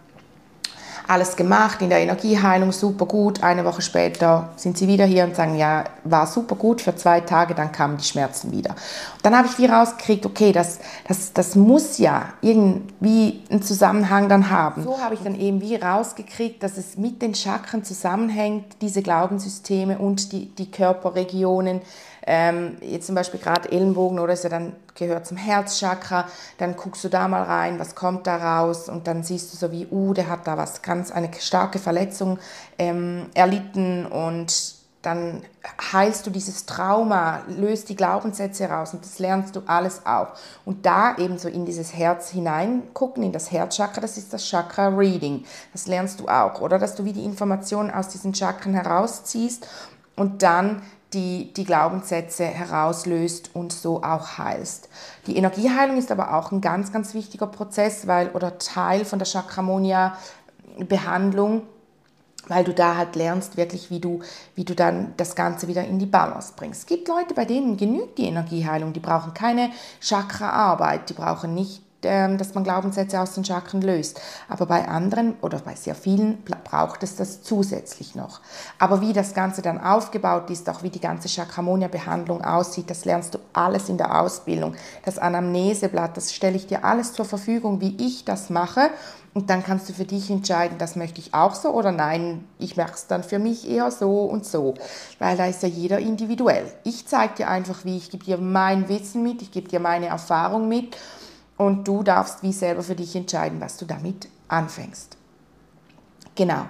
alles 1.09 1.37
gemacht 1.37 1.83
in 1.83 1.89
der 1.89 2.01
Energieheilung, 2.01 2.73
super 2.73 3.07
gut. 3.07 3.43
Eine 3.43 3.65
Woche 3.65 3.83
später 3.83 4.51
sind 4.57 4.77
sie 4.77 4.89
wieder 4.89 5.05
hier 5.05 5.25
und 5.25 5.37
sagen, 5.37 5.57
ja, 5.57 5.85
war 6.05 6.27
super 6.27 6.57
gut 6.57 6.81
für 6.81 6.97
zwei 6.97 7.21
Tage, 7.21 7.55
dann 7.55 7.73
kamen 7.73 7.97
die 7.97 8.05
Schmerzen 8.05 8.53
wieder. 8.53 8.71
Und 8.71 9.25
dann 9.25 9.37
habe 9.37 9.47
ich 9.47 9.59
wie 9.59 9.67
rausgekriegt, 9.67 10.27
okay, 10.27 10.53
das, 10.53 10.79
das, 11.07 11.33
das 11.33 11.55
muss 11.55 11.99
ja 11.99 12.33
irgendwie 12.41 13.43
einen 13.51 13.63
Zusammenhang 13.63 14.29
dann 14.29 14.51
haben. 14.51 14.83
So 14.83 14.99
habe 15.01 15.15
ich 15.15 15.21
dann 15.21 15.39
eben 15.39 15.61
wie 15.61 15.77
rausgekriegt, 15.77 16.63
dass 16.63 16.77
es 16.77 16.97
mit 16.97 17.23
den 17.23 17.35
Chakren 17.35 17.85
zusammenhängt, 17.85 18.77
diese 18.81 19.03
Glaubenssysteme 19.03 19.99
und 19.99 20.33
die, 20.33 20.47
die 20.55 20.71
Körperregionen, 20.71 21.81
ähm, 22.27 22.77
jetzt 22.81 23.07
zum 23.07 23.15
Beispiel 23.15 23.41
gerade 23.41 23.71
Ellenbogen 23.71 24.19
oder 24.19 24.33
ist 24.33 24.45
ja 24.45 24.51
dann 24.51 24.75
gehört 24.95 25.27
zum 25.27 25.37
Herzchakra, 25.37 26.27
dann 26.59 26.75
guckst 26.75 27.05
du 27.05 27.09
da 27.09 27.29
mal 27.29 27.43
rein, 27.43 27.79
was 27.79 27.95
kommt 27.95 28.27
da 28.27 28.37
raus 28.37 28.89
und 28.89 29.07
dann 29.07 29.23
siehst 29.23 29.53
du 29.53 29.57
so 29.57 29.71
wie, 29.71 29.87
uh, 29.91 30.13
der 30.13 30.29
hat 30.29 30.47
da 30.47 30.57
was 30.57 30.83
ganz, 30.83 31.11
eine 31.11 31.31
starke 31.39 31.79
Verletzung 31.79 32.39
ähm, 32.79 33.27
erlitten 33.35 34.07
und 34.07 34.77
dann 35.07 35.43
heilst 35.93 36.27
du 36.27 36.31
dieses 36.31 36.67
Trauma, 36.67 37.43
löst 37.47 37.89
die 37.89 37.95
Glaubenssätze 37.95 38.69
raus 38.69 38.93
und 38.93 39.05
das 39.05 39.21
lernst 39.21 39.55
du 39.55 39.63
alles 39.67 40.05
auch. 40.05 40.33
Und 40.65 40.85
da 40.85 41.17
eben 41.17 41.39
so 41.39 41.49
in 41.49 41.65
dieses 41.65 41.95
Herz 41.95 42.31
hineingucken, 42.31 43.23
in 43.23 43.31
das 43.31 43.53
Herzchakra, 43.53 44.01
das 44.01 44.19
ist 44.19 44.33
das 44.33 44.45
Chakra 44.45 44.89
Reading. 44.89 45.45
Das 45.73 45.87
lernst 45.87 46.19
du 46.19 46.27
auch, 46.27 46.61
oder? 46.61 46.81
Dass 46.81 46.97
du 46.97 47.05
wie 47.05 47.13
die 47.13 47.25
Informationen 47.25 47.93
aus 47.93 48.09
diesen 48.09 48.35
Chakren 48.35 48.75
herausziehst 48.75 49.69
und 50.17 50.43
dann 50.43 50.83
die 51.13 51.53
die 51.55 51.65
Glaubenssätze 51.65 52.45
herauslöst 52.45 53.51
und 53.55 53.73
so 53.73 54.03
auch 54.03 54.39
heilst. 54.39 54.89
Die 55.27 55.37
Energieheilung 55.37 55.97
ist 55.97 56.11
aber 56.11 56.35
auch 56.35 56.51
ein 56.53 56.61
ganz, 56.61 56.93
ganz 56.93 57.15
wichtiger 57.15 57.47
Prozess, 57.47 58.07
weil 58.07 58.29
oder 58.31 58.59
Teil 58.59 59.05
von 59.05 59.19
der 59.19 59.27
Chakramonia-Behandlung, 59.27 61.63
weil 62.49 62.65
du 62.65 62.75
da 62.75 62.97
halt 62.97 63.15
lernst 63.17 63.57
wirklich, 63.57 63.91
wie 63.91 64.01
du, 64.01 64.21
wie 64.55 64.65
du 64.65 64.75
dann 64.75 65.15
das 65.17 65.35
Ganze 65.37 65.69
wieder 65.69 65.85
in 65.85 65.99
die 65.99 66.07
Balance 66.07 66.55
bringst. 66.57 66.81
Es 66.81 66.87
gibt 66.87 67.09
Leute, 67.09 67.35
bei 67.35 67.45
denen 67.45 67.77
genügt 67.77 68.19
die 68.19 68.27
Energieheilung, 68.27 68.93
die 68.93 69.01
brauchen 69.01 69.35
keine 69.35 69.71
Chakra-Arbeit, 70.01 71.11
die 71.11 71.15
brauchen 71.15 71.55
nicht 71.55 71.83
dass 72.03 72.55
man 72.55 72.65
Glaubenssätze 72.65 73.21
aus 73.21 73.35
den 73.35 73.45
Chakren 73.45 73.81
löst. 73.81 74.21
Aber 74.49 74.67
bei 74.67 74.87
anderen 74.87 75.35
oder 75.41 75.59
bei 75.59 75.75
sehr 75.75 75.95
vielen 75.95 76.43
braucht 76.45 77.03
es 77.03 77.17
das 77.17 77.43
zusätzlich 77.43 78.15
noch. 78.15 78.41
Aber 78.79 79.01
wie 79.01 79.13
das 79.13 79.35
Ganze 79.35 79.63
dann 79.63 79.83
aufgebaut 79.83 80.51
ist, 80.51 80.69
auch 80.69 80.83
wie 80.83 80.91
die 80.91 81.01
ganze 81.01 81.29
Chakramonia-Behandlung 81.29 82.45
aussieht, 82.45 82.91
das 82.91 83.05
lernst 83.05 83.35
du 83.35 83.39
alles 83.53 83.89
in 83.89 83.99
der 83.99 84.21
Ausbildung. 84.21 84.75
Das 85.05 85.19
Anamneseblatt, 85.19 86.17
das 86.17 86.33
stelle 86.33 86.57
ich 86.57 86.67
dir 86.67 86.85
alles 86.85 87.13
zur 87.13 87.25
Verfügung, 87.25 87.81
wie 87.81 87.97
ich 87.99 88.25
das 88.25 88.51
mache. 88.51 88.91
Und 89.35 89.51
dann 89.51 89.63
kannst 89.63 89.87
du 89.87 89.93
für 89.93 90.07
dich 90.07 90.31
entscheiden, 90.31 90.79
das 90.79 90.97
möchte 90.97 91.21
ich 91.21 91.35
auch 91.35 91.55
so 91.55 91.69
oder 91.69 91.93
nein, 91.93 92.45
ich 92.59 92.79
mache 92.79 92.95
es 92.95 93.07
dann 93.07 93.23
für 93.23 93.39
mich 93.39 93.69
eher 93.69 93.91
so 93.91 94.23
und 94.23 94.47
so. 94.47 94.73
Weil 95.19 95.37
da 95.37 95.45
ist 95.45 95.63
ja 95.63 95.69
jeder 95.69 95.99
individuell. 95.99 96.73
Ich 96.85 97.07
zeige 97.07 97.35
dir 97.35 97.49
einfach, 97.49 97.85
wie 97.85 97.99
ich 97.99 98.11
gebe 98.11 98.25
dir 98.25 98.39
mein 98.39 98.89
Wissen 98.89 99.23
mit, 99.23 99.43
ich 99.43 99.51
gebe 99.51 99.69
dir 99.69 99.79
meine 99.79 100.07
Erfahrung 100.07 100.69
mit 100.69 100.97
und 101.57 101.87
du 101.89 102.03
darfst 102.03 102.43
wie 102.43 102.53
selber 102.53 102.83
für 102.83 102.95
dich 102.95 103.17
entscheiden, 103.17 103.61
was 103.61 103.77
du 103.77 103.85
damit 103.85 104.29
anfängst. 104.49 105.17
Genau. 106.35 106.67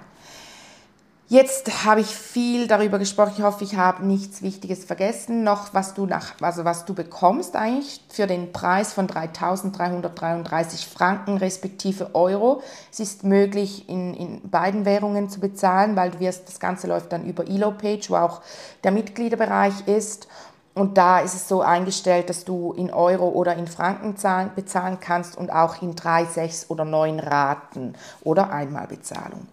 Jetzt 1.28 1.84
habe 1.84 2.02
ich 2.02 2.06
viel 2.06 2.68
darüber 2.68 3.00
gesprochen. 3.00 3.32
Ich 3.36 3.42
hoffe, 3.42 3.64
ich 3.64 3.74
habe 3.74 4.06
nichts 4.06 4.42
Wichtiges 4.42 4.84
vergessen. 4.84 5.42
Noch, 5.42 5.74
was 5.74 5.92
du, 5.92 6.06
nach, 6.06 6.34
also 6.40 6.64
was 6.64 6.84
du 6.84 6.94
bekommst 6.94 7.56
eigentlich 7.56 8.00
für 8.08 8.28
den 8.28 8.52
Preis 8.52 8.92
von 8.92 9.08
3.333 9.08 10.86
Franken 10.86 11.38
respektive 11.38 12.14
Euro. 12.14 12.62
Es 12.92 13.00
ist 13.00 13.24
möglich, 13.24 13.88
in, 13.88 14.14
in 14.14 14.48
beiden 14.48 14.84
Währungen 14.84 15.28
zu 15.28 15.40
bezahlen, 15.40 15.96
weil 15.96 16.12
du 16.12 16.20
wirst, 16.20 16.46
das 16.46 16.60
Ganze 16.60 16.86
läuft 16.86 17.10
dann 17.10 17.26
über 17.26 17.44
Elo-Page, 17.44 18.08
wo 18.08 18.14
auch 18.14 18.40
der 18.84 18.92
Mitgliederbereich 18.92 19.88
ist. 19.88 20.28
Und 20.76 20.98
da 20.98 21.20
ist 21.20 21.32
es 21.32 21.48
so 21.48 21.62
eingestellt, 21.62 22.28
dass 22.28 22.44
du 22.44 22.74
in 22.74 22.92
Euro 22.92 23.30
oder 23.30 23.56
in 23.56 23.66
Franken 23.66 24.18
zahlen, 24.18 24.50
bezahlen 24.54 24.98
kannst 25.00 25.38
und 25.38 25.50
auch 25.50 25.80
in 25.80 25.96
drei, 25.96 26.26
sechs 26.26 26.68
oder 26.68 26.84
neun 26.84 27.18
Raten 27.18 27.94
oder 28.22 28.50
Einmalbezahlung. 28.50 29.48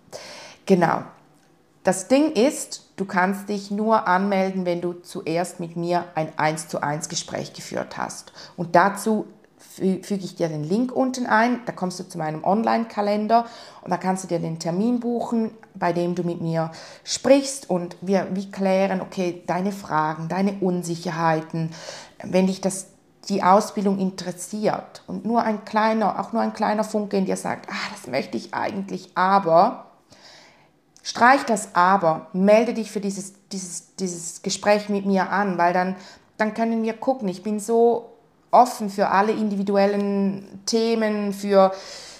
Genau. 0.65 1.03
Das 1.85 2.09
Ding 2.09 2.33
ist, 2.33 2.89
du 2.97 3.05
kannst 3.05 3.47
dich 3.47 3.71
nur 3.71 4.05
anmelden, 4.05 4.65
wenn 4.65 4.81
du 4.81 4.91
zuerst 4.91 5.61
mit 5.61 5.77
mir 5.77 6.03
ein 6.15 6.37
1 6.37 6.67
zu 6.67 6.83
1 6.83 7.07
Gespräch 7.07 7.53
geführt 7.53 7.97
hast. 7.97 8.33
Und 8.57 8.75
dazu 8.75 9.25
füge 9.75 10.23
ich 10.23 10.35
dir 10.35 10.49
den 10.49 10.63
Link 10.63 10.91
unten 10.91 11.25
ein, 11.25 11.61
da 11.65 11.71
kommst 11.71 11.99
du 11.99 12.07
zu 12.07 12.17
meinem 12.17 12.43
Online-Kalender 12.43 13.45
und 13.81 13.91
da 13.91 13.97
kannst 13.97 14.23
du 14.23 14.27
dir 14.27 14.39
den 14.39 14.59
Termin 14.59 14.99
buchen, 14.99 15.51
bei 15.73 15.93
dem 15.93 16.15
du 16.15 16.23
mit 16.23 16.41
mir 16.41 16.71
sprichst 17.03 17.69
und 17.69 17.95
wir, 18.01 18.27
wir 18.31 18.51
klären, 18.51 19.01
okay, 19.01 19.43
deine 19.47 19.71
Fragen, 19.71 20.27
deine 20.27 20.53
Unsicherheiten, 20.59 21.71
wenn 22.23 22.47
dich 22.47 22.61
das 22.61 22.87
die 23.29 23.41
Ausbildung 23.41 23.99
interessiert 23.99 25.03
und 25.07 25.25
nur 25.25 25.43
ein 25.43 25.63
kleiner, 25.63 26.19
auch 26.19 26.33
nur 26.33 26.41
ein 26.41 26.53
kleiner 26.53 26.83
Funke 26.83 27.17
in 27.17 27.25
dir 27.25 27.37
sagt, 27.37 27.69
ah, 27.69 27.91
das 27.93 28.07
möchte 28.07 28.35
ich 28.35 28.53
eigentlich, 28.53 29.11
aber 29.15 29.91
streich 31.03 31.43
das 31.43 31.73
aber, 31.73 32.27
melde 32.33 32.73
dich 32.73 32.91
für 32.91 32.99
dieses, 32.99 33.33
dieses, 33.51 33.95
dieses 33.95 34.41
Gespräch 34.41 34.89
mit 34.89 35.05
mir 35.05 35.29
an, 35.29 35.57
weil 35.57 35.73
dann, 35.73 35.95
dann 36.37 36.53
können 36.53 36.83
wir 36.83 36.93
gucken. 36.93 37.27
Ich 37.27 37.43
bin 37.43 37.59
so 37.59 38.12
offen 38.53 38.89
für 38.89 39.09
alle 39.09 39.31
individuellen 39.31 40.61
Themen, 40.65 41.33
für 41.33 41.71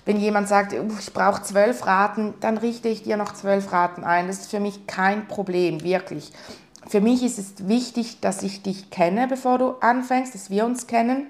wenn 0.05 0.17
jemand 0.19 0.49
sagt, 0.49 0.73
ich 0.73 1.13
brauche 1.13 1.43
zwölf 1.43 1.85
Raten, 1.85 2.33
dann 2.41 2.57
richte 2.57 2.89
ich 2.89 3.03
dir 3.03 3.15
noch 3.15 3.33
zwölf 3.33 3.71
Raten 3.71 4.03
ein. 4.03 4.27
Das 4.27 4.39
ist 4.39 4.51
für 4.51 4.59
mich 4.59 4.85
kein 4.85 5.27
Problem, 5.27 5.81
wirklich. 5.81 6.31
Für 6.87 6.99
mich 6.99 7.23
ist 7.23 7.39
es 7.39 7.67
wichtig, 7.69 8.19
dass 8.19 8.43
ich 8.43 8.61
dich 8.61 8.89
kenne, 8.89 9.27
bevor 9.27 9.57
du 9.57 9.75
anfängst, 9.79 10.35
dass 10.35 10.49
wir 10.49 10.65
uns 10.65 10.87
kennen. 10.87 11.27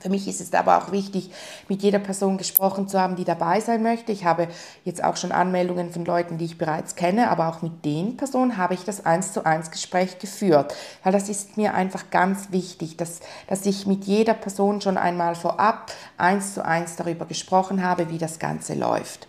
Für 0.00 0.08
mich 0.08 0.26
ist 0.26 0.40
es 0.40 0.52
aber 0.52 0.78
auch 0.78 0.90
wichtig, 0.90 1.30
mit 1.68 1.82
jeder 1.82 1.98
Person 1.98 2.38
gesprochen 2.38 2.88
zu 2.88 2.98
haben, 3.00 3.14
die 3.14 3.24
dabei 3.24 3.60
sein 3.60 3.82
möchte. 3.82 4.10
Ich 4.10 4.24
habe 4.24 4.48
jetzt 4.84 5.04
auch 5.04 5.16
schon 5.16 5.32
Anmeldungen 5.32 5.92
von 5.92 6.04
Leuten, 6.04 6.38
die 6.38 6.46
ich 6.46 6.58
bereits 6.58 6.96
kenne, 6.96 7.30
aber 7.30 7.48
auch 7.48 7.62
mit 7.62 7.84
den 7.84 8.16
Personen 8.16 8.56
habe 8.56 8.74
ich 8.74 8.84
das 8.84 9.06
eins 9.06 9.32
zu 9.32 9.46
eins 9.46 9.70
Gespräch 9.70 10.18
geführt, 10.18 10.74
weil 11.04 11.12
das 11.12 11.28
ist 11.28 11.56
mir 11.56 11.74
einfach 11.74 12.10
ganz 12.10 12.50
wichtig, 12.50 12.96
dass, 12.96 13.20
dass 13.46 13.64
ich 13.66 13.86
mit 13.86 14.04
jeder 14.04 14.34
Person 14.34 14.80
schon 14.80 14.98
einmal 14.98 15.34
vorab 15.34 15.92
eins 16.16 16.54
zu 16.54 16.64
eins 16.64 16.96
darüber 16.96 17.26
gesprochen 17.26 17.84
habe, 17.84 18.10
wie 18.10 18.18
das 18.18 18.38
Ganze 18.38 18.74
läuft. 18.74 19.28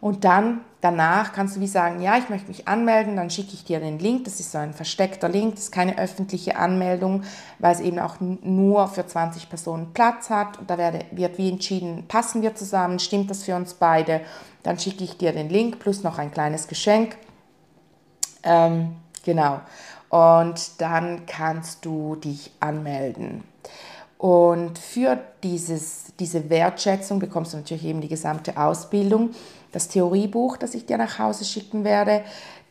Und 0.00 0.24
dann 0.24 0.60
danach 0.80 1.32
kannst 1.32 1.56
du 1.56 1.60
wie 1.60 1.66
sagen, 1.66 2.00
ja, 2.00 2.16
ich 2.16 2.28
möchte 2.28 2.48
mich 2.48 2.68
anmelden, 2.68 3.16
dann 3.16 3.30
schicke 3.30 3.54
ich 3.54 3.64
dir 3.64 3.80
den 3.80 3.98
Link. 3.98 4.24
Das 4.24 4.40
ist 4.40 4.52
so 4.52 4.58
ein 4.58 4.72
versteckter 4.72 5.28
Link, 5.28 5.54
das 5.54 5.64
ist 5.64 5.72
keine 5.72 5.98
öffentliche 5.98 6.56
Anmeldung, 6.56 7.22
weil 7.58 7.74
es 7.74 7.80
eben 7.80 7.98
auch 7.98 8.16
nur 8.20 8.88
für 8.88 9.06
20 9.06 9.48
Personen 9.48 9.92
Platz 9.94 10.30
hat. 10.30 10.58
Und 10.58 10.70
da 10.70 10.78
wird 10.78 11.38
wie 11.38 11.50
entschieden, 11.50 12.04
passen 12.08 12.42
wir 12.42 12.54
zusammen, 12.54 12.98
stimmt 12.98 13.30
das 13.30 13.44
für 13.44 13.56
uns 13.56 13.74
beide. 13.74 14.20
Dann 14.62 14.78
schicke 14.78 15.04
ich 15.04 15.16
dir 15.16 15.32
den 15.32 15.48
Link 15.48 15.78
plus 15.78 16.02
noch 16.02 16.18
ein 16.18 16.30
kleines 16.30 16.68
Geschenk. 16.68 17.16
Ähm, 18.42 18.96
genau. 19.24 19.60
Und 20.08 20.80
dann 20.80 21.26
kannst 21.26 21.84
du 21.84 22.16
dich 22.16 22.52
anmelden. 22.60 23.42
Und 24.18 24.78
für 24.78 25.18
dieses, 25.42 26.14
diese 26.18 26.48
Wertschätzung 26.48 27.18
bekommst 27.18 27.52
du 27.52 27.58
natürlich 27.58 27.84
eben 27.84 28.00
die 28.00 28.08
gesamte 28.08 28.56
Ausbildung. 28.56 29.30
Das 29.72 29.88
Theoriebuch, 29.88 30.56
das 30.56 30.74
ich 30.74 30.86
dir 30.86 30.96
nach 30.96 31.18
Hause 31.18 31.44
schicken 31.44 31.84
werde, 31.84 32.22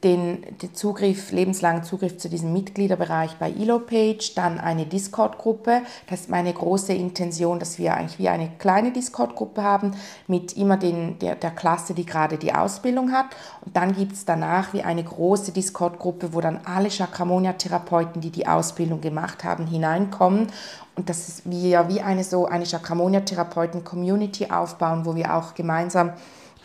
den, 0.03 0.45
den 0.61 0.75
Zugriff, 0.75 1.31
lebenslangen 1.31 1.83
Zugriff 1.83 2.17
zu 2.17 2.29
diesem 2.29 2.53
Mitgliederbereich 2.53 3.37
bei 3.37 3.49
Elopage, 3.49 4.33
dann 4.35 4.59
eine 4.59 4.85
Discord-Gruppe. 4.85 5.81
Das 6.07 6.21
ist 6.21 6.29
meine 6.29 6.53
große 6.53 6.93
Intention, 6.93 7.59
dass 7.59 7.79
wir 7.79 7.95
eigentlich 7.95 8.19
wie 8.19 8.29
eine 8.29 8.51
kleine 8.59 8.91
Discord-Gruppe 8.91 9.63
haben 9.63 9.95
mit 10.27 10.53
immer 10.53 10.77
den, 10.77 11.17
der, 11.19 11.35
der 11.35 11.51
Klasse, 11.51 11.95
die 11.95 12.05
gerade 12.05 12.37
die 12.37 12.53
Ausbildung 12.53 13.11
hat. 13.11 13.27
Und 13.65 13.75
dann 13.75 13.95
gibt 13.95 14.13
es 14.13 14.25
danach 14.25 14.73
wie 14.73 14.83
eine 14.83 15.03
große 15.03 15.51
Discord-Gruppe, 15.53 16.33
wo 16.33 16.41
dann 16.41 16.59
alle 16.65 16.89
Chakramonia-Therapeuten, 16.89 18.21
die 18.21 18.31
die 18.31 18.47
Ausbildung 18.47 19.01
gemacht 19.01 19.43
haben, 19.43 19.65
hineinkommen. 19.65 20.47
Und 20.95 21.09
dass 21.09 21.41
wir 21.45 21.89
wie 21.89 22.01
eine 22.01 22.23
so 22.23 22.45
eine 22.45 22.65
Chakramonia-Therapeuten-Community 22.65 24.51
aufbauen, 24.51 25.05
wo 25.05 25.15
wir 25.15 25.35
auch 25.35 25.55
gemeinsam 25.55 26.13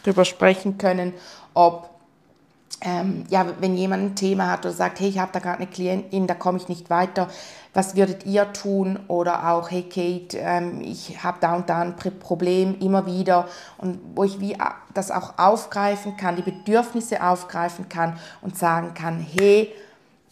darüber 0.02 0.24
sprechen 0.24 0.76
können, 0.76 1.14
ob 1.54 1.90
ähm, 2.82 3.24
ja, 3.28 3.46
wenn 3.60 3.76
jemand 3.76 4.02
ein 4.02 4.16
Thema 4.16 4.50
hat 4.50 4.64
oder 4.64 4.74
sagt, 4.74 5.00
hey, 5.00 5.08
ich 5.08 5.18
habe 5.18 5.32
da 5.32 5.38
gerade 5.38 5.58
eine 5.58 5.66
Klientin, 5.66 6.26
da 6.26 6.34
komme 6.34 6.58
ich 6.58 6.68
nicht 6.68 6.88
weiter, 6.88 7.28
was 7.74 7.94
würdet 7.94 8.26
ihr 8.26 8.52
tun? 8.52 8.98
Oder 9.06 9.50
auch, 9.50 9.70
hey 9.70 9.82
Kate, 9.82 10.38
ähm, 10.38 10.80
ich 10.80 11.22
habe 11.22 11.38
da 11.40 11.54
und 11.54 11.68
da 11.68 11.80
ein 11.80 11.96
Problem 11.96 12.78
immer 12.80 13.06
wieder 13.06 13.48
und 13.78 14.00
wo 14.14 14.24
ich 14.24 14.40
wie 14.40 14.56
das 14.94 15.10
auch 15.10 15.38
aufgreifen 15.38 16.16
kann, 16.16 16.36
die 16.36 16.42
Bedürfnisse 16.42 17.22
aufgreifen 17.22 17.88
kann 17.88 18.18
und 18.40 18.56
sagen 18.56 18.94
kann, 18.94 19.20
hey, 19.20 19.72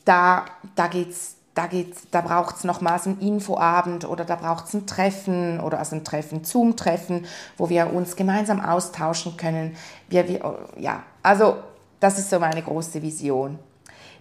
da, 0.04 0.46
da 0.74 0.87
geht's 0.87 1.37
da, 1.54 1.68
da 2.12 2.20
braucht 2.20 2.56
es 2.56 2.64
nochmals 2.64 3.06
einen 3.06 3.18
Infoabend 3.18 4.08
oder 4.08 4.24
da 4.24 4.37
braucht 4.37 4.66
es 4.66 4.74
ein 4.74 4.87
Treffen 4.87 5.58
oder 5.58 5.80
also 5.80 5.96
ein 5.96 6.04
Treffen, 6.04 6.44
Zoom-Treffen, 6.44 7.26
wo 7.56 7.68
wir 7.68 7.92
uns 7.92 8.14
gemeinsam 8.14 8.61
austauschen 8.61 9.37
können. 9.37 9.76
Wir, 10.08 10.28
wir, 10.28 10.68
ja, 10.78 11.02
also 11.20 11.56
das 12.00 12.18
ist 12.18 12.30
so 12.30 12.38
meine 12.38 12.62
große 12.62 13.02
Vision. 13.02 13.58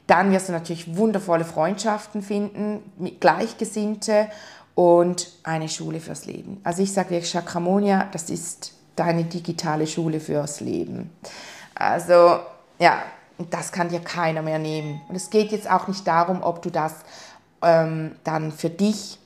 Dann 0.07 0.31
wirst 0.31 0.47
du 0.47 0.53
natürlich 0.53 0.95
wundervolle 0.95 1.43
Freundschaften 1.43 2.21
finden, 2.21 2.81
Gleichgesinnte 3.19 4.29
und 4.73 5.29
eine 5.43 5.67
Schule 5.67 5.99
fürs 5.99 6.25
Leben. 6.25 6.61
Also 6.63 6.83
ich 6.83 6.93
sage 6.93 7.09
wirklich, 7.09 7.31
Chakramonia, 7.31 8.07
das 8.11 8.29
ist 8.29 8.73
deine 8.95 9.25
digitale 9.25 9.85
Schule 9.85 10.19
fürs 10.19 10.61
Leben. 10.61 11.11
Also 11.75 12.39
ja, 12.79 13.03
das 13.49 13.71
kann 13.71 13.89
dir 13.89 13.99
keiner 13.99 14.41
mehr 14.41 14.59
nehmen. 14.59 15.01
Und 15.09 15.15
es 15.15 15.29
geht 15.29 15.51
jetzt 15.51 15.69
auch 15.69 15.87
nicht 15.87 16.07
darum, 16.07 16.41
ob 16.41 16.61
du 16.61 16.69
das 16.69 16.93
ähm, 17.61 18.15
dann 18.23 18.51
für 18.51 18.69
dich 18.69 19.19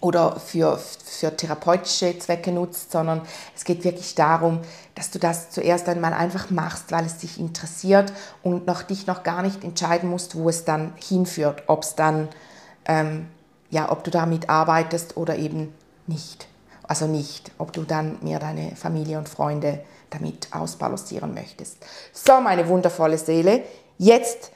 oder 0.00 0.38
für, 0.38 0.78
für 0.78 1.36
therapeutische 1.36 2.18
Zwecke 2.18 2.52
nutzt, 2.52 2.92
sondern 2.92 3.22
es 3.54 3.64
geht 3.64 3.84
wirklich 3.84 4.14
darum, 4.14 4.60
dass 4.94 5.10
du 5.10 5.18
das 5.18 5.50
zuerst 5.50 5.88
einmal 5.88 6.12
einfach 6.12 6.50
machst, 6.50 6.92
weil 6.92 7.04
es 7.06 7.18
dich 7.18 7.38
interessiert 7.38 8.12
und 8.42 8.66
noch 8.66 8.82
dich 8.82 9.06
noch 9.06 9.22
gar 9.22 9.42
nicht 9.42 9.64
entscheiden 9.64 10.10
musst, 10.10 10.36
wo 10.36 10.48
es 10.48 10.64
dann 10.64 10.92
hinführt, 10.96 11.62
ob 11.66 11.82
es 11.82 11.94
dann, 11.94 12.28
ähm, 12.86 13.28
ja, 13.70 13.90
ob 13.90 14.04
du 14.04 14.10
damit 14.10 14.48
arbeitest 14.48 15.16
oder 15.16 15.36
eben 15.36 15.72
nicht. 16.06 16.46
Also 16.88 17.06
nicht, 17.06 17.50
ob 17.58 17.72
du 17.72 17.82
dann 17.82 18.18
mehr 18.22 18.38
deine 18.38 18.76
Familie 18.76 19.18
und 19.18 19.28
Freunde 19.28 19.82
damit 20.10 20.48
ausbalancieren 20.52 21.34
möchtest. 21.34 21.78
So, 22.12 22.40
meine 22.40 22.68
wundervolle 22.68 23.18
Seele, 23.18 23.64
jetzt 23.98 24.52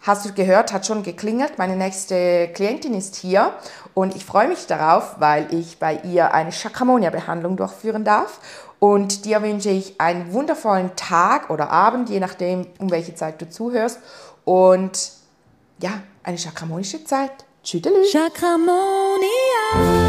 Hast 0.00 0.24
du 0.24 0.32
gehört, 0.32 0.72
hat 0.72 0.86
schon 0.86 1.02
geklingelt. 1.02 1.58
Meine 1.58 1.76
nächste 1.76 2.48
Klientin 2.54 2.94
ist 2.94 3.16
hier 3.16 3.52
und 3.94 4.14
ich 4.14 4.24
freue 4.24 4.48
mich 4.48 4.66
darauf, 4.66 5.16
weil 5.18 5.52
ich 5.52 5.78
bei 5.78 6.00
ihr 6.04 6.32
eine 6.32 6.52
Chakramonia-Behandlung 6.52 7.56
durchführen 7.56 8.04
darf. 8.04 8.40
Und 8.78 9.24
dir 9.24 9.42
wünsche 9.42 9.70
ich 9.70 10.00
einen 10.00 10.32
wundervollen 10.32 10.94
Tag 10.94 11.50
oder 11.50 11.70
Abend, 11.70 12.10
je 12.10 12.20
nachdem, 12.20 12.66
um 12.78 12.90
welche 12.92 13.16
Zeit 13.16 13.42
du 13.42 13.50
zuhörst. 13.50 13.98
Und 14.44 15.10
ja, 15.80 15.90
eine 16.22 16.38
chakramonische 16.38 17.04
Zeit. 17.04 17.32
Tschüss. 17.64 17.82
Chakramonia. 18.12 20.07